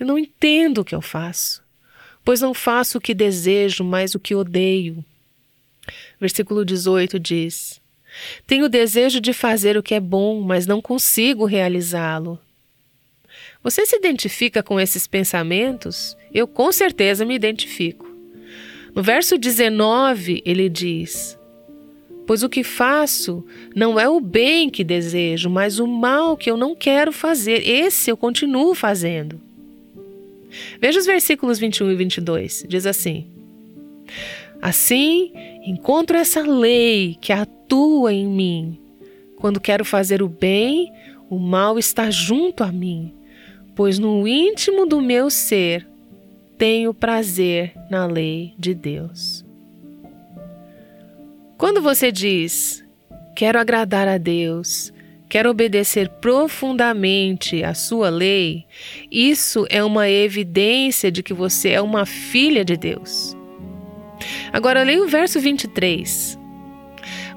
Eu 0.00 0.06
não 0.06 0.18
entendo 0.18 0.78
o 0.78 0.84
que 0.86 0.94
eu 0.94 1.02
faço, 1.02 1.62
pois 2.24 2.40
não 2.40 2.54
faço 2.54 2.96
o 2.96 3.00
que 3.00 3.12
desejo, 3.12 3.84
mas 3.84 4.14
o 4.14 4.18
que 4.18 4.34
odeio. 4.34 5.04
Versículo 6.18 6.64
18 6.64 7.20
diz: 7.20 7.78
Tenho 8.46 8.70
desejo 8.70 9.20
de 9.20 9.34
fazer 9.34 9.76
o 9.76 9.82
que 9.82 9.94
é 9.94 10.00
bom, 10.00 10.40
mas 10.40 10.66
não 10.66 10.80
consigo 10.80 11.44
realizá-lo. 11.44 12.40
Você 13.62 13.84
se 13.84 13.96
identifica 13.96 14.62
com 14.62 14.80
esses 14.80 15.06
pensamentos? 15.06 16.16
Eu 16.32 16.48
com 16.48 16.72
certeza 16.72 17.22
me 17.22 17.34
identifico. 17.34 18.05
No 18.96 19.02
verso 19.02 19.36
19, 19.36 20.42
ele 20.42 20.70
diz: 20.70 21.38
Pois 22.26 22.42
o 22.42 22.48
que 22.48 22.64
faço 22.64 23.44
não 23.74 24.00
é 24.00 24.08
o 24.08 24.18
bem 24.20 24.70
que 24.70 24.82
desejo, 24.82 25.50
mas 25.50 25.78
o 25.78 25.86
mal 25.86 26.34
que 26.34 26.50
eu 26.50 26.56
não 26.56 26.74
quero 26.74 27.12
fazer. 27.12 27.68
Esse 27.68 28.10
eu 28.10 28.16
continuo 28.16 28.74
fazendo. 28.74 29.38
Veja 30.80 30.98
os 30.98 31.04
versículos 31.04 31.58
21 31.58 31.90
e 31.90 31.94
22. 31.94 32.64
Diz 32.66 32.86
assim: 32.86 33.26
Assim, 34.62 35.30
encontro 35.66 36.16
essa 36.16 36.40
lei 36.40 37.18
que 37.20 37.34
atua 37.34 38.14
em 38.14 38.26
mim. 38.26 38.78
Quando 39.36 39.60
quero 39.60 39.84
fazer 39.84 40.22
o 40.22 40.28
bem, 40.28 40.90
o 41.28 41.38
mal 41.38 41.78
está 41.78 42.10
junto 42.10 42.64
a 42.64 42.72
mim, 42.72 43.12
pois 43.74 43.98
no 43.98 44.26
íntimo 44.26 44.86
do 44.86 45.02
meu 45.02 45.28
ser 45.28 45.86
tenho 46.58 46.94
prazer 46.94 47.74
na 47.90 48.06
lei 48.06 48.54
de 48.58 48.74
Deus. 48.74 49.44
Quando 51.58 51.80
você 51.80 52.12
diz, 52.12 52.84
quero 53.34 53.58
agradar 53.58 54.08
a 54.08 54.18
Deus, 54.18 54.92
quero 55.28 55.50
obedecer 55.50 56.08
profundamente 56.20 57.64
à 57.64 57.74
sua 57.74 58.10
lei, 58.10 58.66
isso 59.10 59.66
é 59.70 59.82
uma 59.82 60.08
evidência 60.08 61.10
de 61.10 61.22
que 61.22 61.32
você 61.32 61.70
é 61.70 61.80
uma 61.80 62.04
filha 62.04 62.64
de 62.64 62.76
Deus. 62.76 63.36
Agora 64.52 64.82
leia 64.82 65.02
o 65.02 65.08
verso 65.08 65.40
23. 65.40 66.38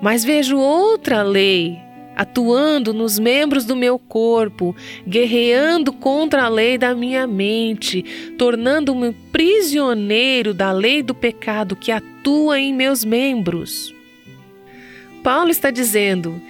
Mas 0.01 0.23
vejo 0.23 0.57
outra 0.57 1.21
lei 1.21 1.77
atuando 2.19 2.93
nos 2.93 3.17
membros 3.17 3.63
do 3.63 3.77
meu 3.77 3.97
corpo, 3.97 4.75
guerreando 5.07 5.93
contra 5.93 6.43
a 6.43 6.49
lei 6.49 6.77
da 6.77 6.93
minha 6.93 7.25
mente, 7.25 8.03
tornando-me 8.37 9.13
prisioneiro 9.31 10.53
da 10.53 10.69
lei 10.73 11.01
do 11.01 11.15
pecado 11.15 11.77
que 11.77 11.93
atua 11.93 12.59
em 12.59 12.73
meus 12.73 13.05
membros. 13.05 13.95
Paulo 15.23 15.49
está 15.49 15.71
dizendo: 15.71 16.41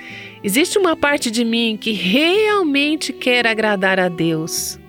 existe 0.44 0.80
uma 0.80 0.96
parte 0.96 1.30
de 1.30 1.46
mim 1.46 1.78
que 1.80 1.92
realmente 1.92 3.14
quer 3.14 3.46
agradar 3.46 4.00
a 4.00 4.10
Deus. 4.10 4.80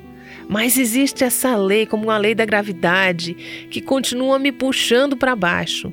Mas 0.49 0.79
existe 0.79 1.25
essa 1.25 1.57
lei, 1.57 1.85
como 1.85 2.11
a 2.11 2.17
lei 2.17 2.35
da 2.35 2.47
gravidade, 2.47 3.35
que 3.71 3.83
continua 3.83 4.39
me 4.39 4.51
puxando 4.51 5.15
para 5.15 5.37
baixo. 5.37 5.93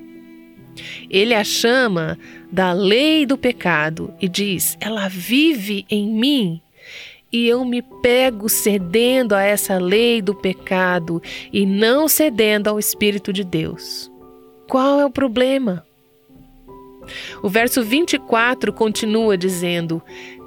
Ele 1.10 1.34
a 1.34 1.43
chama 1.43 2.17
da 2.51 2.71
lei 2.73 3.25
do 3.25 3.38
pecado 3.38 4.13
e 4.19 4.27
diz: 4.27 4.77
ela 4.79 5.07
vive 5.07 5.86
em 5.89 6.07
mim. 6.07 6.62
E 7.31 7.45
eu 7.47 7.65
me 7.65 7.81
pego 7.81 8.47
cedendo 8.47 9.33
a 9.33 9.43
essa 9.43 9.77
lei 9.77 10.21
do 10.21 10.33
pecado 10.33 11.21
e 11.51 11.65
não 11.65 12.07
cedendo 12.07 12.69
ao 12.69 12.79
Espírito 12.79 13.33
de 13.33 13.43
Deus. 13.43 14.10
Qual 14.67 14.99
é 14.99 15.05
o 15.05 15.12
problema? 15.12 15.86
O 17.43 17.49
verso 17.49 17.83
24 17.83 18.71
continua 18.71 19.38
dizendo: 19.38 20.01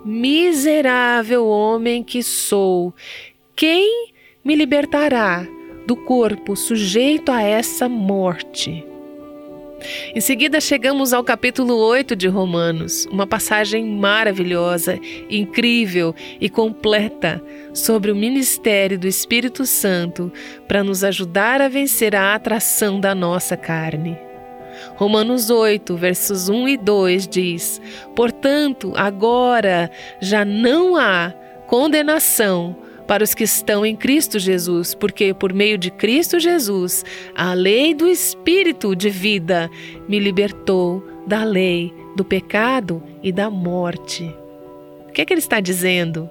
Miserável 0.04 1.46
homem 1.46 2.02
que 2.02 2.22
sou, 2.22 2.94
quem 3.54 4.12
me 4.42 4.54
libertará 4.54 5.46
do 5.86 5.96
corpo 5.96 6.56
sujeito 6.56 7.30
a 7.30 7.42
essa 7.42 7.88
morte? 7.88 8.89
Em 10.14 10.20
seguida, 10.20 10.60
chegamos 10.60 11.12
ao 11.12 11.24
capítulo 11.24 11.76
8 11.76 12.14
de 12.14 12.28
Romanos, 12.28 13.06
uma 13.06 13.26
passagem 13.26 13.84
maravilhosa, 13.86 14.98
incrível 15.28 16.14
e 16.40 16.48
completa 16.48 17.42
sobre 17.72 18.10
o 18.10 18.16
ministério 18.16 18.98
do 18.98 19.06
Espírito 19.06 19.64
Santo 19.64 20.32
para 20.68 20.84
nos 20.84 21.02
ajudar 21.02 21.60
a 21.60 21.68
vencer 21.68 22.14
a 22.14 22.34
atração 22.34 23.00
da 23.00 23.14
nossa 23.14 23.56
carne. 23.56 24.18
Romanos 24.96 25.50
8, 25.50 25.96
versos 25.96 26.48
1 26.48 26.68
e 26.68 26.76
2 26.76 27.28
diz: 27.28 27.80
Portanto, 28.14 28.92
agora 28.96 29.90
já 30.20 30.44
não 30.44 30.96
há 30.96 31.32
condenação 31.66 32.76
para 33.10 33.24
os 33.24 33.34
que 33.34 33.42
estão 33.42 33.84
em 33.84 33.96
Cristo 33.96 34.38
Jesus, 34.38 34.94
porque 34.94 35.34
por 35.34 35.52
meio 35.52 35.76
de 35.76 35.90
Cristo 35.90 36.38
Jesus, 36.38 37.04
a 37.34 37.52
lei 37.54 37.92
do 37.92 38.06
Espírito 38.06 38.94
de 38.94 39.10
vida 39.10 39.68
me 40.08 40.20
libertou 40.20 41.04
da 41.26 41.42
lei 41.42 41.92
do 42.14 42.24
pecado 42.24 43.02
e 43.20 43.32
da 43.32 43.50
morte. 43.50 44.32
O 45.08 45.12
que, 45.12 45.22
é 45.22 45.24
que 45.24 45.32
ele 45.32 45.40
está 45.40 45.58
dizendo? 45.58 46.30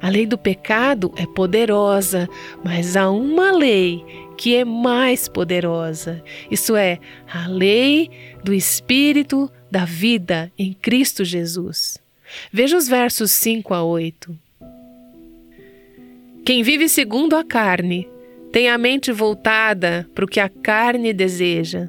A 0.00 0.08
lei 0.08 0.24
do 0.24 0.38
pecado 0.38 1.12
é 1.16 1.26
poderosa, 1.26 2.28
mas 2.62 2.96
há 2.96 3.10
uma 3.10 3.50
lei 3.50 4.04
que 4.38 4.54
é 4.54 4.64
mais 4.64 5.26
poderosa. 5.26 6.22
Isso 6.48 6.76
é, 6.76 7.00
a 7.26 7.48
lei 7.48 8.08
do 8.44 8.54
Espírito 8.54 9.50
da 9.68 9.84
vida 9.84 10.52
em 10.56 10.74
Cristo 10.74 11.24
Jesus. 11.24 11.98
Veja 12.52 12.76
os 12.76 12.86
versos 12.86 13.32
5 13.32 13.74
a 13.74 13.82
8. 13.82 14.43
Quem 16.44 16.62
vive 16.62 16.90
segundo 16.90 17.36
a 17.36 17.42
carne 17.42 18.06
tem 18.52 18.68
a 18.68 18.76
mente 18.76 19.10
voltada 19.10 20.06
para 20.14 20.26
o 20.26 20.28
que 20.28 20.38
a 20.38 20.48
carne 20.50 21.10
deseja. 21.14 21.88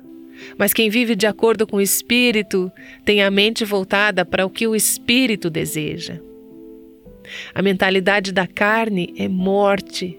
Mas 0.58 0.74
quem 0.74 0.89
vive 0.89 1.13
de 1.13 1.28
acordo 1.28 1.68
com 1.68 1.76
o 1.76 1.82
Espírito 1.82 2.72
tem 3.04 3.22
a 3.22 3.30
mente 3.30 3.65
voltada 3.65 4.24
para 4.24 4.46
o 4.46 4.50
que 4.50 4.65
o 4.65 4.74
Espírito 4.74 5.50
deseja. 5.50 6.22
A 7.54 7.62
mentalidade 7.62 8.32
da 8.32 8.48
carne 8.48 9.13
é 9.18 9.28
morte, 9.28 10.18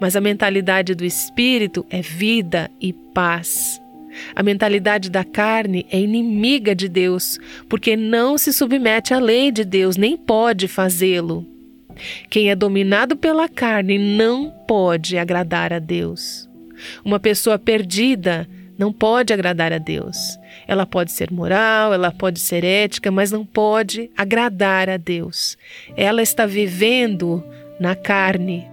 mas 0.00 0.16
a 0.16 0.20
mentalidade 0.20 0.94
do 0.94 1.04
Espírito 1.04 1.84
é 1.90 2.00
vida 2.00 2.70
e 2.80 2.94
paz. 3.14 3.78
A 4.34 4.42
mentalidade 4.42 5.10
da 5.10 5.24
carne 5.24 5.84
é 5.90 6.00
inimiga 6.00 6.74
de 6.74 6.88
Deus, 6.88 7.38
porque 7.68 7.96
não 7.96 8.38
se 8.38 8.50
submete 8.50 9.12
à 9.12 9.18
lei 9.18 9.52
de 9.52 9.62
Deus, 9.62 9.98
nem 9.98 10.16
pode 10.16 10.68
fazê-lo. 10.68 11.53
Quem 12.28 12.50
é 12.50 12.54
dominado 12.54 13.16
pela 13.16 13.48
carne 13.48 13.98
não 13.98 14.50
pode 14.66 15.18
agradar 15.18 15.72
a 15.72 15.78
Deus. 15.78 16.48
Uma 17.04 17.20
pessoa 17.20 17.58
perdida 17.58 18.48
não 18.78 18.92
pode 18.92 19.32
agradar 19.32 19.72
a 19.72 19.78
Deus. 19.78 20.16
Ela 20.66 20.84
pode 20.84 21.12
ser 21.12 21.30
moral, 21.30 21.92
ela 21.92 22.10
pode 22.10 22.40
ser 22.40 22.64
ética, 22.64 23.10
mas 23.10 23.30
não 23.30 23.44
pode 23.44 24.10
agradar 24.16 24.88
a 24.90 24.96
Deus. 24.96 25.56
Ela 25.96 26.22
está 26.22 26.46
vivendo 26.46 27.44
na 27.78 27.94
carne. 27.94 28.68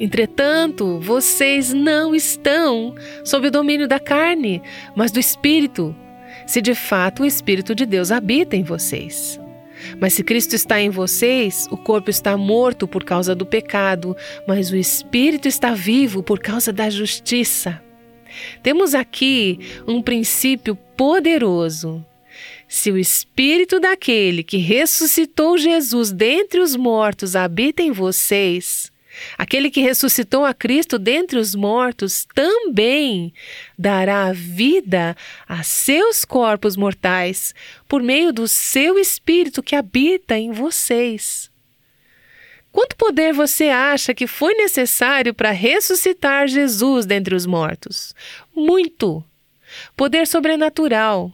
Entretanto, 0.00 1.00
vocês 1.00 1.72
não 1.72 2.14
estão 2.14 2.94
sob 3.24 3.48
o 3.48 3.50
domínio 3.50 3.88
da 3.88 3.98
carne, 3.98 4.62
mas 4.94 5.10
do 5.10 5.18
Espírito, 5.18 5.94
se 6.46 6.60
de 6.60 6.74
fato 6.74 7.22
o 7.22 7.26
Espírito 7.26 7.74
de 7.74 7.84
Deus 7.84 8.12
habita 8.12 8.56
em 8.56 8.62
vocês. 8.62 9.40
Mas 10.00 10.14
se 10.14 10.22
Cristo 10.22 10.54
está 10.54 10.80
em 10.80 10.90
vocês, 10.90 11.66
o 11.70 11.76
corpo 11.76 12.10
está 12.10 12.36
morto 12.36 12.86
por 12.86 13.04
causa 13.04 13.34
do 13.34 13.46
pecado, 13.46 14.16
mas 14.46 14.70
o 14.70 14.76
espírito 14.76 15.48
está 15.48 15.74
vivo 15.74 16.22
por 16.22 16.38
causa 16.38 16.72
da 16.72 16.88
justiça. 16.90 17.82
Temos 18.62 18.94
aqui 18.94 19.58
um 19.86 20.02
princípio 20.02 20.76
poderoso. 20.96 22.04
Se 22.68 22.90
o 22.90 22.98
espírito 22.98 23.80
daquele 23.80 24.42
que 24.42 24.58
ressuscitou 24.58 25.56
Jesus 25.56 26.12
dentre 26.12 26.60
os 26.60 26.76
mortos 26.76 27.34
habita 27.34 27.82
em 27.82 27.90
vocês, 27.90 28.92
Aquele 29.36 29.70
que 29.70 29.80
ressuscitou 29.80 30.44
a 30.44 30.52
Cristo 30.54 30.98
dentre 30.98 31.38
os 31.38 31.54
mortos 31.54 32.26
também 32.34 33.32
dará 33.78 34.32
vida 34.32 35.16
a 35.48 35.62
seus 35.62 36.24
corpos 36.24 36.76
mortais 36.76 37.54
por 37.86 38.02
meio 38.02 38.32
do 38.32 38.48
seu 38.48 38.98
Espírito 38.98 39.62
que 39.62 39.76
habita 39.76 40.36
em 40.36 40.50
vocês. 40.50 41.50
Quanto 42.70 42.96
poder 42.96 43.32
você 43.32 43.68
acha 43.70 44.14
que 44.14 44.26
foi 44.26 44.54
necessário 44.54 45.34
para 45.34 45.50
ressuscitar 45.50 46.46
Jesus 46.46 47.06
dentre 47.06 47.34
os 47.34 47.46
mortos? 47.46 48.14
Muito! 48.54 49.24
Poder 49.96 50.26
sobrenatural 50.26 51.32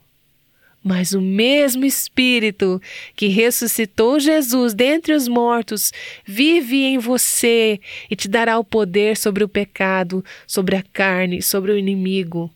mas 0.85 1.13
o 1.13 1.21
mesmo 1.21 1.87
Espírito 1.87 2.81
que 3.17 3.29
ressuscitou 3.29 4.21
Jesus 4.21 4.75
dentre 4.75 5.15
os 5.15 5.27
mortos 5.27 5.91
vive 6.27 6.83
em 6.83 6.99
você 6.99 7.81
e 8.11 8.15
te 8.15 8.29
dará 8.29 8.59
o 8.59 8.65
poder 8.65 9.17
sobre 9.17 9.43
o 9.43 9.49
pecado, 9.49 10.23
sobre 10.47 10.77
a 10.77 10.83
carne, 10.93 11.41
sobre 11.41 11.73
o 11.73 11.79
inimigo. 11.79 12.51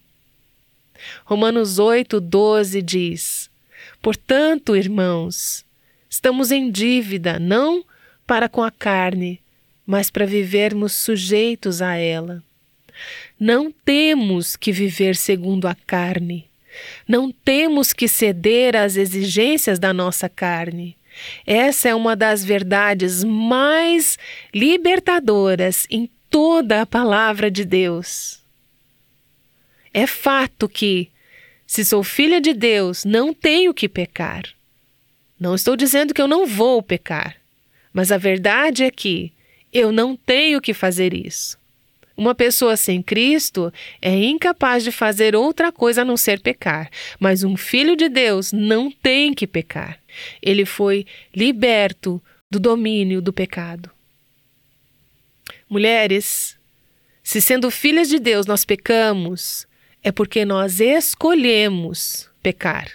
Romanos 1.25 1.79
8, 1.79 2.21
12 2.21 2.83
diz: 2.83 3.51
Portanto, 4.03 4.77
irmãos, 4.77 5.65
estamos 6.11 6.51
em 6.51 6.71
dívida, 6.71 7.39
não 7.39 7.83
para 8.27 8.47
com 8.47 8.63
a 8.63 8.71
carne, 8.71 9.41
mas 9.87 10.11
para 10.11 10.27
vivermos 10.27 10.93
sujeitos 10.93 11.81
a 11.81 11.95
ela. 11.95 12.43
Não 13.41 13.73
temos 13.73 14.55
que 14.55 14.71
viver 14.71 15.17
segundo 15.17 15.67
a 15.67 15.75
carne 15.75 16.48
não 17.07 17.31
temos 17.31 17.93
que 17.93 18.09
ceder 18.09 18.77
às 18.77 18.97
exigências 18.97 19.79
da 19.79 19.93
nossa 19.93 20.29
carne. 20.29 20.97
Essa 21.47 21.89
é 21.89 21.95
uma 21.95 22.15
das 22.15 22.45
verdades 22.45 23.25
mais 23.25 24.19
libertadoras 24.55 25.87
em 25.91 26.09
toda 26.31 26.83
a 26.83 26.87
palavra 26.87 27.51
de 27.51 27.65
Deus. 27.65 28.41
É 29.93 30.07
fato 30.07 30.69
que, 30.69 31.11
se 31.67 31.85
sou 31.85 32.05
filha 32.05 32.41
de 32.41 32.53
Deus, 32.55 33.05
não 33.05 33.35
tenho 33.35 33.75
que 33.75 33.89
pecar. 33.89 34.45
Não 35.39 35.55
estou 35.55 35.77
dizendo 35.77 36.15
que 36.15 36.23
eu 36.23 36.29
não 36.29 36.47
vou 36.47 36.83
pecar, 36.83 37.37
mas 37.93 38.13
a 38.13 38.19
verdade 38.19 38.85
é 38.85 38.91
que 38.91 39.33
eu 39.73 39.93
não 39.93 40.17
tenho 40.17 40.61
que 40.61 40.73
fazer 40.73 41.13
isso. 41.15 41.58
Uma 42.19 42.35
pessoa 42.35 42.77
sem 42.77 43.01
Cristo 43.01 43.73
é 44.03 44.13
incapaz 44.13 44.83
de 44.83 44.91
fazer 44.91 45.37
outra 45.37 45.71
coisa 45.71 46.03
a 46.03 46.05
não 46.05 46.17
ser 46.17 46.41
pecar, 46.41 46.91
mas 47.21 47.45
um 47.45 47.57
filho 47.57 47.95
de 47.95 48.09
Deus 48.09 48.51
não 48.51 48.91
tem 48.91 49.33
que 49.33 49.47
pecar. 49.47 50.01
Ele 50.43 50.67
foi 50.67 51.07
liberto 51.33 52.21
do 52.51 52.59
domínio 52.59 53.23
do 53.23 53.33
pecado. 53.33 53.89
Mulheres, 55.71 56.59
se 57.23 57.41
sendo 57.41 57.71
filhas 57.71 58.09
de 58.09 58.19
Deus 58.19 58.47
nós 58.47 58.65
pecamos, 58.65 59.65
é 60.03 60.11
porque 60.11 60.45
nós 60.45 60.81
escolhemos 60.81 62.29
pecar. 62.43 62.91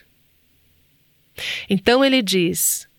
Então 1.70 2.04
ele 2.04 2.22
diz: 2.22 2.90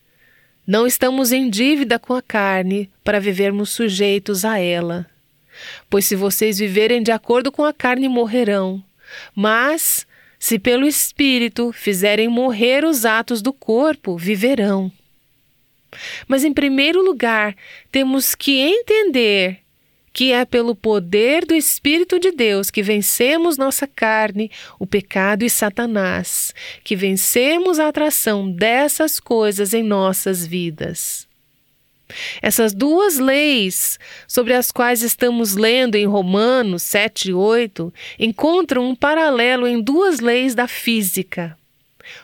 Não 0.66 0.86
estamos 0.86 1.32
em 1.32 1.50
dívida 1.50 1.98
com 1.98 2.14
a 2.14 2.22
carne 2.22 2.90
para 3.04 3.20
vivermos 3.20 3.68
sujeitos 3.68 4.42
a 4.42 4.58
ela. 4.58 5.06
Pois 5.88 6.04
se 6.04 6.16
vocês 6.16 6.58
viverem 6.58 7.02
de 7.02 7.10
acordo 7.10 7.50
com 7.52 7.64
a 7.64 7.72
carne, 7.72 8.08
morrerão. 8.08 8.82
Mas, 9.34 10.06
se 10.38 10.58
pelo 10.58 10.86
Espírito 10.86 11.72
fizerem 11.72 12.28
morrer 12.28 12.84
os 12.84 13.04
atos 13.04 13.40
do 13.40 13.52
corpo, 13.52 14.16
viverão. 14.16 14.90
Mas, 16.26 16.44
em 16.44 16.52
primeiro 16.52 17.02
lugar, 17.02 17.54
temos 17.90 18.34
que 18.34 18.58
entender 18.58 19.64
que 20.12 20.32
é 20.32 20.44
pelo 20.44 20.76
poder 20.76 21.44
do 21.44 21.54
Espírito 21.54 22.20
de 22.20 22.30
Deus 22.30 22.70
que 22.70 22.82
vencemos 22.82 23.58
nossa 23.58 23.84
carne, 23.84 24.48
o 24.78 24.86
pecado 24.86 25.44
e 25.44 25.50
Satanás, 25.50 26.54
que 26.84 26.94
vencemos 26.94 27.80
a 27.80 27.88
atração 27.88 28.48
dessas 28.48 29.18
coisas 29.18 29.74
em 29.74 29.82
nossas 29.82 30.46
vidas. 30.46 31.26
Essas 32.40 32.72
duas 32.72 33.18
leis 33.18 33.98
sobre 34.26 34.54
as 34.54 34.70
quais 34.70 35.02
estamos 35.02 35.54
lendo 35.56 35.94
em 35.94 36.06
Romanos 36.06 36.82
7 36.82 37.30
e 37.30 37.34
8 37.34 37.92
encontram 38.18 38.88
um 38.88 38.94
paralelo 38.94 39.66
em 39.66 39.80
duas 39.80 40.20
leis 40.20 40.54
da 40.54 40.66
física. 40.66 41.56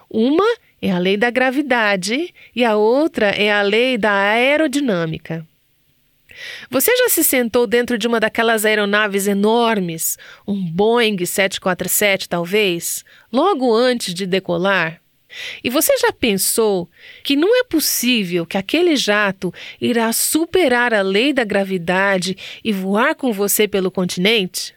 Uma 0.09 0.47
é 0.83 0.91
a 0.91 0.99
lei 0.99 1.17
da 1.17 1.31
gravidade 1.31 2.35
e 2.55 2.65
a 2.65 2.77
outra 2.77 3.27
é 3.27 3.53
a 3.53 3.63
lei 3.63 3.99
da 3.99 4.13
aerodinâmica. 4.13 5.47
Você 6.71 6.97
já 6.97 7.09
se 7.09 7.23
sentou 7.23 7.67
dentro 7.67 7.99
de 7.99 8.07
uma 8.07 8.21
daquelas 8.21 8.65
aeronaves 8.65 9.27
enormes, 9.27 10.17
um 10.47 10.55
Boeing 10.55 11.25
747 11.25 12.29
talvez, 12.29 13.05
logo 13.33 13.75
antes 13.75 14.15
de 14.15 14.27
decolar? 14.27 15.01
E 15.63 15.71
você 15.71 15.97
já 15.99 16.13
pensou 16.13 16.89
que 17.23 17.37
não 17.37 17.59
é 17.61 17.65
possível 17.65 18.45
que 18.45 18.59
aquele 18.59 18.97
jato 18.97 19.53
irá 19.81 20.13
superar 20.13 20.93
a 20.93 21.03
lei 21.03 21.33
da 21.33 21.45
gravidade 21.45 22.37
e 22.65 22.73
voar 22.73 23.15
com 23.15 23.33
você 23.33 23.69
pelo 23.69 23.91
continente? 23.91 24.75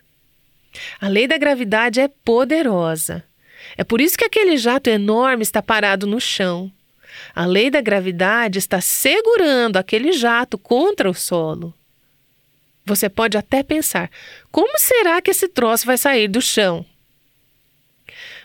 A 1.00 1.08
lei 1.08 1.28
da 1.28 1.38
gravidade 1.38 2.00
é 2.00 2.08
poderosa. 2.08 3.24
É 3.78 3.84
por 3.84 4.02
isso 4.02 4.18
que 4.18 4.26
aquele 4.26 4.58
jato 4.58 4.90
enorme 4.90 5.44
está 5.44 5.62
parado 5.62 6.06
no 6.06 6.20
chão. 6.20 6.72
A 7.34 7.46
lei 7.46 7.70
da 7.70 7.82
gravidade 7.82 8.60
está 8.60 8.82
segurando 8.82 9.78
aquele 9.78 10.12
jato 10.12 10.58
contra 10.58 11.10
o 11.10 11.14
solo. 11.14 11.74
Você 12.86 13.10
pode 13.10 13.38
até 13.38 13.64
pensar: 13.64 14.10
como 14.52 14.78
será 14.78 15.22
que 15.22 15.32
esse 15.32 15.48
troço 15.48 15.86
vai 15.86 15.98
sair 15.98 16.28
do 16.28 16.42
chão? 16.42 16.86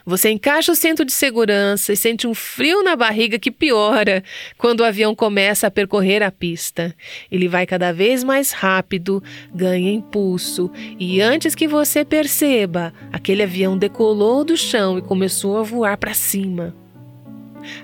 Você 0.08 0.30
encaixa 0.30 0.72
o 0.72 0.74
cinto 0.74 1.04
de 1.04 1.12
segurança 1.12 1.92
e 1.92 1.96
sente 1.96 2.26
um 2.26 2.32
frio 2.32 2.82
na 2.82 2.96
barriga 2.96 3.38
que 3.38 3.50
piora 3.50 4.24
quando 4.56 4.80
o 4.80 4.84
avião 4.84 5.14
começa 5.14 5.66
a 5.66 5.70
percorrer 5.70 6.22
a 6.22 6.32
pista. 6.32 6.96
Ele 7.30 7.46
vai 7.46 7.66
cada 7.66 7.92
vez 7.92 8.24
mais 8.24 8.50
rápido, 8.50 9.22
ganha 9.54 9.92
impulso 9.92 10.70
e 10.98 11.20
antes 11.20 11.54
que 11.54 11.68
você 11.68 12.06
perceba, 12.06 12.90
aquele 13.12 13.42
avião 13.42 13.76
decolou 13.76 14.44
do 14.44 14.56
chão 14.56 14.96
e 14.96 15.02
começou 15.02 15.58
a 15.58 15.62
voar 15.62 15.98
para 15.98 16.14
cima. 16.14 16.74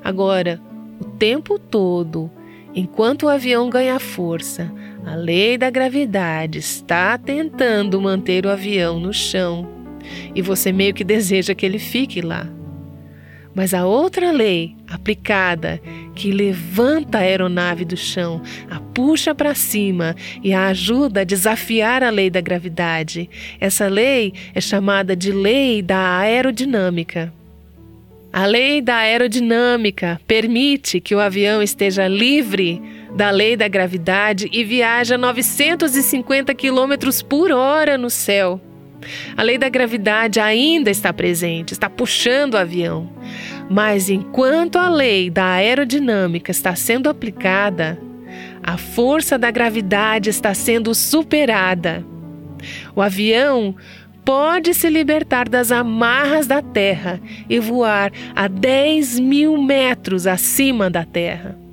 Agora, 0.02 0.58
o 0.98 1.04
tempo 1.04 1.58
todo, 1.58 2.30
enquanto 2.74 3.24
o 3.24 3.28
avião 3.28 3.68
ganha 3.68 4.00
força, 4.00 4.72
a 5.04 5.14
lei 5.14 5.58
da 5.58 5.68
gravidade 5.68 6.58
está 6.58 7.18
tentando 7.18 8.00
manter 8.00 8.46
o 8.46 8.50
avião 8.50 8.98
no 8.98 9.12
chão 9.12 9.73
e 10.34 10.42
você 10.42 10.72
meio 10.72 10.94
que 10.94 11.04
deseja 11.04 11.54
que 11.54 11.64
ele 11.64 11.78
fique 11.78 12.20
lá. 12.20 12.48
Mas 13.54 13.72
a 13.72 13.86
outra 13.86 14.32
lei 14.32 14.74
aplicada 14.88 15.80
que 16.14 16.32
levanta 16.32 17.18
a 17.18 17.20
aeronave 17.20 17.84
do 17.84 17.96
chão, 17.96 18.42
a 18.68 18.80
puxa 18.80 19.34
para 19.34 19.54
cima 19.54 20.16
e 20.42 20.52
a 20.52 20.66
ajuda 20.66 21.20
a 21.20 21.24
desafiar 21.24 22.02
a 22.02 22.10
lei 22.10 22.28
da 22.28 22.40
gravidade. 22.40 23.30
Essa 23.60 23.86
lei 23.86 24.32
é 24.52 24.60
chamada 24.60 25.14
de 25.14 25.30
lei 25.30 25.80
da 25.82 26.18
aerodinâmica. 26.18 27.32
A 28.32 28.46
lei 28.46 28.80
da 28.80 28.96
aerodinâmica 28.96 30.20
permite 30.26 31.00
que 31.00 31.14
o 31.14 31.20
avião 31.20 31.62
esteja 31.62 32.08
livre 32.08 32.82
da 33.14 33.30
lei 33.30 33.56
da 33.56 33.68
gravidade 33.68 34.48
e 34.52 34.64
viaje 34.64 35.14
a 35.14 35.18
950 35.18 36.52
km 36.52 37.22
por 37.28 37.52
hora 37.52 37.96
no 37.96 38.10
céu. 38.10 38.60
A 39.36 39.42
lei 39.42 39.58
da 39.58 39.68
gravidade 39.68 40.40
ainda 40.40 40.90
está 40.90 41.12
presente, 41.12 41.72
está 41.72 41.88
puxando 41.88 42.54
o 42.54 42.58
avião. 42.58 43.10
Mas 43.68 44.10
enquanto 44.10 44.76
a 44.76 44.88
lei 44.88 45.30
da 45.30 45.46
aerodinâmica 45.46 46.50
está 46.50 46.74
sendo 46.74 47.08
aplicada, 47.08 47.98
a 48.62 48.76
força 48.76 49.38
da 49.38 49.50
gravidade 49.50 50.30
está 50.30 50.54
sendo 50.54 50.94
superada. 50.94 52.04
O 52.94 53.02
avião 53.02 53.74
pode 54.24 54.72
se 54.72 54.88
libertar 54.88 55.48
das 55.48 55.70
amarras 55.70 56.46
da 56.46 56.62
Terra 56.62 57.20
e 57.48 57.58
voar 57.60 58.10
a 58.34 58.48
10 58.48 59.20
mil 59.20 59.60
metros 59.62 60.26
acima 60.26 60.88
da 60.88 61.04
Terra. 61.04 61.63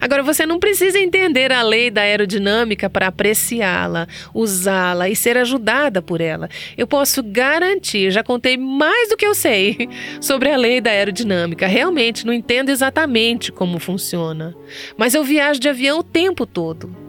Agora, 0.00 0.22
você 0.22 0.46
não 0.46 0.58
precisa 0.58 0.98
entender 0.98 1.52
a 1.52 1.62
lei 1.62 1.90
da 1.90 2.02
aerodinâmica 2.02 2.88
para 2.88 3.06
apreciá-la, 3.06 4.06
usá-la 4.32 5.08
e 5.08 5.16
ser 5.16 5.36
ajudada 5.36 6.00
por 6.00 6.20
ela. 6.20 6.48
Eu 6.76 6.86
posso 6.86 7.22
garantir, 7.22 8.10
já 8.10 8.22
contei 8.22 8.56
mais 8.56 9.08
do 9.08 9.16
que 9.16 9.26
eu 9.26 9.34
sei 9.34 9.88
sobre 10.20 10.50
a 10.50 10.56
lei 10.56 10.80
da 10.80 10.90
aerodinâmica. 10.90 11.66
Realmente 11.66 12.26
não 12.26 12.32
entendo 12.32 12.70
exatamente 12.70 13.52
como 13.52 13.78
funciona, 13.78 14.54
mas 14.96 15.14
eu 15.14 15.24
viajo 15.24 15.60
de 15.60 15.68
avião 15.68 15.98
o 15.98 16.04
tempo 16.04 16.46
todo. 16.46 17.04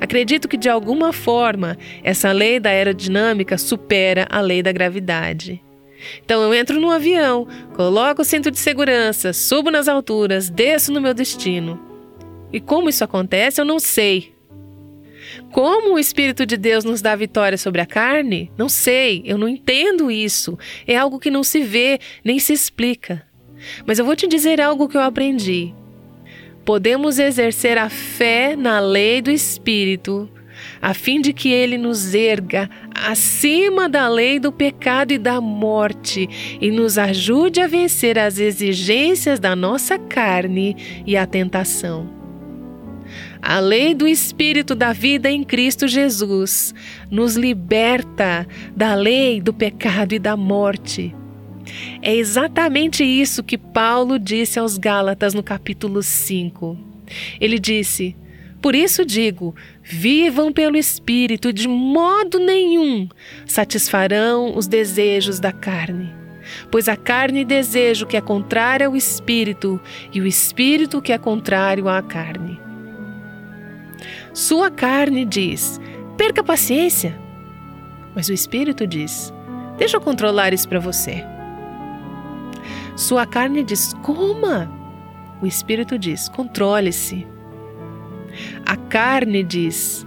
Acredito 0.00 0.48
que 0.48 0.56
de 0.56 0.68
alguma 0.68 1.12
forma 1.12 1.76
essa 2.02 2.32
lei 2.32 2.58
da 2.58 2.70
aerodinâmica 2.70 3.56
supera 3.56 4.26
a 4.30 4.40
lei 4.40 4.62
da 4.62 4.72
gravidade. 4.72 5.62
Então 6.24 6.42
eu 6.42 6.54
entro 6.54 6.80
no 6.80 6.90
avião, 6.90 7.46
coloco 7.74 8.22
o 8.22 8.24
cinto 8.24 8.50
de 8.50 8.58
segurança, 8.58 9.32
subo 9.32 9.70
nas 9.70 9.88
alturas, 9.88 10.48
desço 10.48 10.92
no 10.92 11.00
meu 11.00 11.12
destino. 11.12 11.87
E 12.52 12.60
como 12.60 12.88
isso 12.88 13.04
acontece, 13.04 13.60
eu 13.60 13.64
não 13.64 13.78
sei. 13.78 14.34
Como 15.52 15.94
o 15.94 15.98
Espírito 15.98 16.44
de 16.46 16.56
Deus 16.56 16.84
nos 16.84 17.00
dá 17.00 17.14
vitória 17.14 17.58
sobre 17.58 17.80
a 17.80 17.86
carne? 17.86 18.50
Não 18.56 18.68
sei, 18.68 19.22
eu 19.24 19.38
não 19.38 19.48
entendo 19.48 20.10
isso. 20.10 20.58
É 20.86 20.96
algo 20.96 21.18
que 21.18 21.30
não 21.30 21.42
se 21.42 21.62
vê 21.62 21.98
nem 22.24 22.38
se 22.38 22.52
explica. 22.52 23.26
Mas 23.86 23.98
eu 23.98 24.04
vou 24.04 24.16
te 24.16 24.26
dizer 24.26 24.60
algo 24.60 24.88
que 24.88 24.96
eu 24.96 25.00
aprendi. 25.00 25.74
Podemos 26.64 27.18
exercer 27.18 27.78
a 27.78 27.88
fé 27.88 28.54
na 28.54 28.78
lei 28.78 29.22
do 29.22 29.30
Espírito, 29.30 30.30
a 30.82 30.92
fim 30.92 31.20
de 31.20 31.32
que 31.32 31.50
ele 31.50 31.78
nos 31.78 32.14
erga 32.14 32.68
acima 32.94 33.88
da 33.88 34.06
lei 34.06 34.38
do 34.38 34.52
pecado 34.52 35.12
e 35.12 35.18
da 35.18 35.40
morte 35.40 36.28
e 36.60 36.70
nos 36.70 36.98
ajude 36.98 37.60
a 37.60 37.66
vencer 37.66 38.18
as 38.18 38.38
exigências 38.38 39.40
da 39.40 39.56
nossa 39.56 39.98
carne 39.98 40.76
e 41.06 41.16
a 41.16 41.26
tentação. 41.26 42.17
A 43.40 43.60
lei 43.60 43.94
do 43.94 44.06
Espírito 44.06 44.74
da 44.74 44.92
vida 44.92 45.30
em 45.30 45.44
Cristo 45.44 45.86
Jesus 45.86 46.74
nos 47.10 47.36
liberta 47.36 48.46
da 48.76 48.94
lei 48.94 49.40
do 49.40 49.54
pecado 49.54 50.14
e 50.14 50.18
da 50.18 50.36
morte. 50.36 51.14
É 52.02 52.14
exatamente 52.14 53.04
isso 53.04 53.42
que 53.42 53.58
Paulo 53.58 54.18
disse 54.18 54.58
aos 54.58 54.76
Gálatas 54.76 55.34
no 55.34 55.42
capítulo 55.42 56.02
5. 56.02 56.76
Ele 57.40 57.58
disse: 57.58 58.16
Por 58.60 58.74
isso 58.74 59.04
digo, 59.04 59.54
vivam 59.82 60.52
pelo 60.52 60.76
Espírito, 60.76 61.52
de 61.52 61.68
modo 61.68 62.38
nenhum 62.38 63.08
satisfarão 63.46 64.56
os 64.56 64.66
desejos 64.66 65.38
da 65.38 65.52
carne. 65.52 66.12
Pois 66.70 66.88
a 66.88 66.96
carne 66.96 67.44
deseja 67.44 68.04
o 68.04 68.08
que 68.08 68.16
é 68.16 68.20
contrário 68.20 68.86
ao 68.86 68.96
Espírito, 68.96 69.80
e 70.12 70.20
o 70.20 70.26
Espírito 70.26 70.98
o 70.98 71.02
que 71.02 71.12
é 71.12 71.18
contrário 71.18 71.88
à 71.88 72.02
carne. 72.02 72.67
Sua 74.32 74.70
carne 74.70 75.24
diz: 75.24 75.80
perca 76.16 76.42
paciência. 76.42 77.18
Mas 78.14 78.28
o 78.28 78.32
espírito 78.32 78.86
diz: 78.86 79.32
deixa 79.76 79.96
eu 79.96 80.00
controlar 80.00 80.52
isso 80.52 80.68
para 80.68 80.80
você. 80.80 81.24
Sua 82.96 83.26
carne 83.26 83.62
diz: 83.62 83.94
coma. 84.02 84.70
O 85.40 85.46
espírito 85.46 85.98
diz: 85.98 86.28
controle-se. 86.28 87.26
A 88.66 88.76
carne 88.76 89.42
diz: 89.42 90.06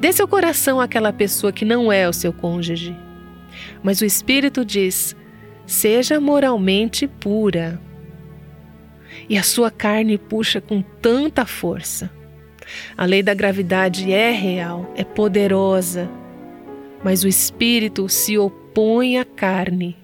dê 0.00 0.12
seu 0.12 0.26
coração 0.26 0.80
àquela 0.80 1.12
pessoa 1.12 1.52
que 1.52 1.64
não 1.64 1.92
é 1.92 2.08
o 2.08 2.12
seu 2.12 2.32
cônjuge. 2.32 2.96
Mas 3.82 4.00
o 4.00 4.04
espírito 4.04 4.64
diz: 4.64 5.14
seja 5.66 6.20
moralmente 6.20 7.06
pura. 7.06 7.80
E 9.28 9.36
a 9.36 9.42
sua 9.42 9.70
carne 9.70 10.16
puxa 10.16 10.60
com 10.60 10.80
tanta 10.80 11.44
força 11.44 12.17
a 12.96 13.04
lei 13.04 13.22
da 13.22 13.34
gravidade 13.34 14.12
é 14.12 14.30
real, 14.30 14.92
é 14.96 15.04
poderosa, 15.04 16.08
mas 17.02 17.24
o 17.24 17.28
espírito 17.28 18.08
se 18.08 18.36
opõe 18.36 19.18
à 19.18 19.24
carne. 19.24 19.96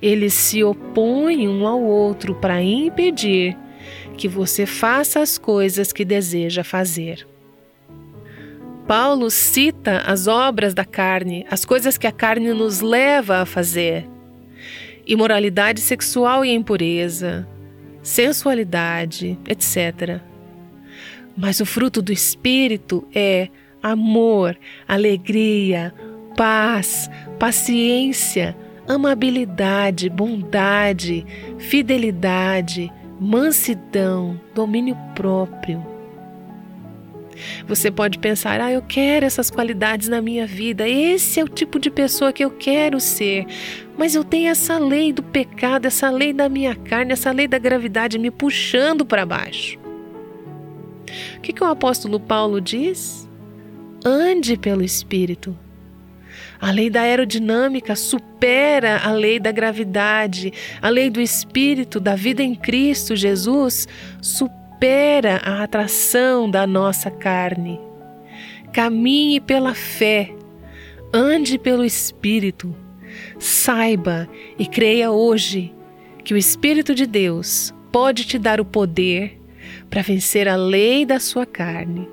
Eles 0.00 0.32
se 0.34 0.62
opõem 0.62 1.48
um 1.48 1.66
ao 1.66 1.82
outro 1.82 2.34
para 2.34 2.62
impedir 2.62 3.56
que 4.16 4.28
você 4.28 4.64
faça 4.66 5.20
as 5.20 5.38
coisas 5.38 5.92
que 5.92 6.04
deseja 6.04 6.64
fazer. 6.64 7.26
Paulo 8.86 9.30
cita 9.30 9.98
as 10.06 10.28
obras 10.28 10.72
da 10.72 10.84
carne, 10.84 11.44
as 11.50 11.64
coisas 11.64 11.98
que 11.98 12.06
a 12.06 12.12
carne 12.12 12.52
nos 12.52 12.80
leva 12.80 13.38
a 13.38 13.46
fazer: 13.46 14.08
imoralidade 15.06 15.80
sexual 15.80 16.44
e 16.44 16.54
impureza, 16.54 17.46
sensualidade, 18.02 19.36
etc. 19.48 20.20
Mas 21.36 21.60
o 21.60 21.66
fruto 21.66 22.00
do 22.00 22.12
Espírito 22.12 23.06
é 23.14 23.48
amor, 23.82 24.58
alegria, 24.88 25.92
paz, 26.36 27.10
paciência, 27.38 28.56
amabilidade, 28.88 30.08
bondade, 30.08 31.26
fidelidade, 31.58 32.92
mansidão, 33.20 34.40
domínio 34.54 34.96
próprio. 35.14 35.84
Você 37.66 37.90
pode 37.90 38.18
pensar: 38.18 38.60
ah, 38.60 38.72
eu 38.72 38.82
quero 38.82 39.26
essas 39.26 39.50
qualidades 39.50 40.08
na 40.08 40.22
minha 40.22 40.46
vida, 40.46 40.88
esse 40.88 41.38
é 41.38 41.44
o 41.44 41.48
tipo 41.48 41.78
de 41.78 41.90
pessoa 41.90 42.32
que 42.32 42.44
eu 42.44 42.50
quero 42.50 42.98
ser, 42.98 43.46
mas 43.96 44.14
eu 44.14 44.24
tenho 44.24 44.48
essa 44.48 44.78
lei 44.78 45.12
do 45.12 45.22
pecado, 45.22 45.86
essa 45.86 46.10
lei 46.10 46.32
da 46.32 46.48
minha 46.48 46.74
carne, 46.74 47.12
essa 47.12 47.30
lei 47.30 47.46
da 47.46 47.58
gravidade 47.58 48.18
me 48.18 48.30
puxando 48.30 49.04
para 49.04 49.26
baixo. 49.26 49.85
O 51.36 51.40
que, 51.40 51.52
que 51.52 51.62
o 51.62 51.66
apóstolo 51.66 52.18
Paulo 52.18 52.60
diz? 52.60 53.28
Ande 54.04 54.56
pelo 54.56 54.82
Espírito. 54.82 55.56
A 56.60 56.70
lei 56.70 56.88
da 56.88 57.02
aerodinâmica 57.02 57.94
supera 57.94 59.00
a 59.04 59.12
lei 59.12 59.38
da 59.38 59.52
gravidade. 59.52 60.52
A 60.80 60.88
lei 60.88 61.10
do 61.10 61.20
Espírito, 61.20 62.00
da 62.00 62.14
vida 62.14 62.42
em 62.42 62.54
Cristo 62.54 63.14
Jesus, 63.14 63.86
supera 64.20 65.40
a 65.44 65.62
atração 65.62 66.50
da 66.50 66.66
nossa 66.66 67.10
carne. 67.10 67.80
Caminhe 68.72 69.40
pela 69.40 69.74
fé. 69.74 70.34
Ande 71.12 71.58
pelo 71.58 71.84
Espírito. 71.84 72.74
Saiba 73.38 74.28
e 74.58 74.66
creia 74.66 75.10
hoje 75.10 75.72
que 76.24 76.34
o 76.34 76.36
Espírito 76.36 76.94
de 76.94 77.06
Deus 77.06 77.72
pode 77.92 78.24
te 78.24 78.38
dar 78.38 78.60
o 78.60 78.64
poder 78.64 79.40
para 79.96 80.02
vencer 80.02 80.46
a 80.46 80.56
lei 80.56 81.06
da 81.06 81.18
sua 81.18 81.46
carne, 81.46 82.06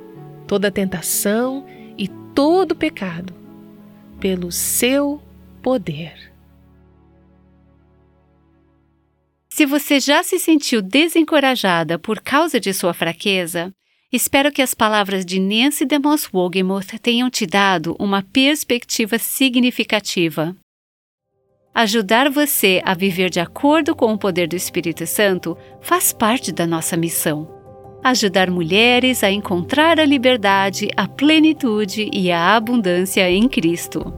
toda 0.48 0.72
tentação 0.72 1.65
e 1.98 2.08
todo 2.34 2.78
pecado, 2.78 3.36
pelo 4.22 4.54
seu 4.54 5.22
poder. 5.62 6.32
Se 9.50 9.65
você 9.65 10.00
já 10.00 10.24
se 10.24 10.39
sentiu 10.39 10.82
desencorajada 10.82 12.00
por 12.00 12.22
causa 12.22 12.58
de 12.58 12.74
sua 12.74 12.93
fraqueza, 12.93 13.69
espero 14.10 14.50
que 14.50 14.62
as 14.62 14.74
palavras 14.74 15.26
de 15.26 15.38
Nancy 15.38 15.84
DeMoss 15.84 16.30
Wogemuth 16.34 16.98
tenham 17.02 17.30
te 17.30 17.46
dado 17.46 17.98
uma 18.00 18.24
perspectiva 18.24 19.19
significativa. 19.19 20.56
Ajudar 21.76 22.30
você 22.30 22.82
a 22.86 22.93
viver 22.93 23.30
de 23.30 23.41
acordo 23.41 23.93
com 23.93 24.13
o 24.13 24.17
poder 24.17 24.48
do 24.48 24.56
Espírito 24.56 25.06
Santo 25.06 25.58
faz 25.82 26.13
parte 26.13 26.50
da 26.50 26.65
nossa 26.65 26.96
missão. 26.96 27.53
Ajudar 28.04 28.50
mulheres 28.50 29.24
a 29.24 29.32
encontrar 29.32 30.00
a 30.00 30.06
liberdade, 30.06 30.89
a 30.98 31.08
plenitude 31.08 32.10
e 32.12 32.32
a 32.32 32.56
abundância 32.56 33.30
em 33.30 33.48
Cristo. 33.48 34.13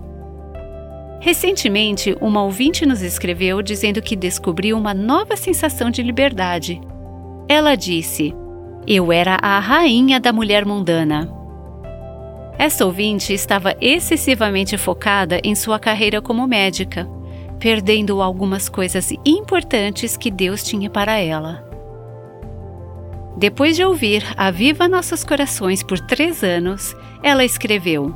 Recentemente, 1.20 2.16
uma 2.20 2.44
ouvinte 2.44 2.86
nos 2.86 3.02
escreveu 3.02 3.62
dizendo 3.62 4.02
que 4.02 4.16
descobriu 4.16 4.78
uma 4.78 4.94
nova 4.94 5.36
sensação 5.36 5.90
de 5.90 6.02
liberdade. 6.02 6.82
Ela 7.48 7.76
disse: 7.76 8.34
Eu 8.88 9.12
era 9.12 9.38
a 9.42 9.60
rainha 9.60 10.20
da 10.20 10.34
mulher 10.34 10.66
mundana. 10.66 11.32
Essa 12.58 12.86
ouvinte 12.86 13.34
estava 13.34 13.76
excessivamente 13.80 14.78
focada 14.78 15.40
em 15.44 15.54
sua 15.54 15.78
carreira 15.78 16.22
como 16.22 16.48
médica 16.48 17.08
perdendo 17.60 18.22
algumas 18.22 18.70
coisas 18.70 19.12
importantes 19.26 20.18
que 20.18 20.30
Deus 20.30 20.64
tinha 20.64 20.90
para 20.90 21.18
ela. 21.18 21.75
Depois 23.38 23.76
de 23.76 23.84
ouvir 23.84 24.24
A 24.38 24.50
Viva 24.50 24.88
Nossos 24.88 25.24
Corações 25.24 25.84
por 25.84 26.00
três 26.00 26.42
anos, 26.42 26.96
ela 27.22 27.44
escreveu: 27.44 28.16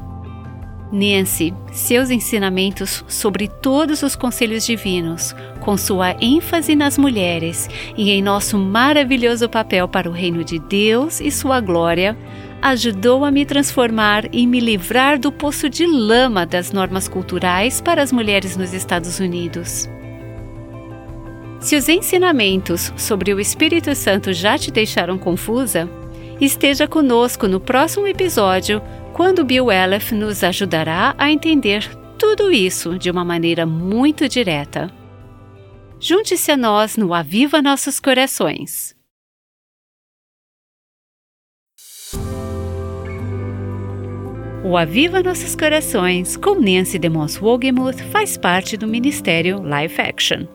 Nancy, 0.92 1.54
seus 1.74 2.10
ensinamentos 2.10 3.04
sobre 3.08 3.48
todos 3.48 4.02
os 4.02 4.16
conselhos 4.16 4.66
divinos, 4.66 5.36
com 5.60 5.76
sua 5.76 6.16
ênfase 6.22 6.74
nas 6.74 6.98
mulheres 6.98 7.70
e 7.98 8.12
em 8.12 8.22
nosso 8.22 8.58
maravilhoso 8.58 9.50
papel 9.50 9.90
para 9.90 10.10
o 10.10 10.14
reino 10.14 10.44
de 10.44 10.58
Deus 10.58 11.20
e 11.20 11.30
sua 11.30 11.60
glória, 11.60 12.18
ajudou 12.62 13.26
a 13.26 13.32
me 13.32 13.46
transformar 13.46 14.24
e 14.34 14.48
me 14.48 14.62
livrar 14.62 15.20
do 15.20 15.34
poço 15.34 15.70
de 15.70 15.86
lama 15.86 16.46
das 16.46 16.72
normas 16.72 17.10
culturais 17.10 17.82
para 17.82 18.02
as 18.02 18.12
mulheres 18.12 18.56
nos 18.56 18.74
Estados 18.74 19.20
Unidos. 19.20 19.90
Se 21.60 21.76
os 21.76 21.90
ensinamentos 21.90 22.94
sobre 22.96 23.34
o 23.34 23.40
Espírito 23.40 23.94
Santo 23.94 24.32
já 24.32 24.58
te 24.58 24.72
deixaram 24.72 25.18
confusa, 25.18 25.90
esteja 26.40 26.88
conosco 26.88 27.48
no 27.48 27.60
próximo 27.60 28.08
episódio, 28.08 28.82
quando 29.14 29.44
Bill 29.44 29.70
Elef 29.70 30.14
nos 30.14 30.42
ajudará 30.42 31.14
a 31.18 31.30
entender 31.30 31.86
tudo 32.18 32.52
isso 32.52 32.98
de 32.98 33.12
uma 33.12 33.26
maneira 33.26 33.66
muito 33.66 34.28
direta. 34.30 34.90
Junte-se 36.00 36.50
a 36.50 36.56
nós 36.56 36.96
no 36.96 37.14
Aviva 37.14 37.62
Nossos 37.62 38.00
Corações. 38.00 38.96
O 44.64 44.78
Aviva 44.78 45.22
Nossos 45.22 45.56
Corações, 45.56 46.38
com 46.38 46.56
Nancy 46.56 46.98
DeMoss 46.98 47.42
Wogemuth, 47.42 48.00
faz 48.12 48.38
parte 48.38 48.78
do 48.78 48.88
Ministério 48.88 49.62
Life 49.62 50.00
Action. 50.00 50.46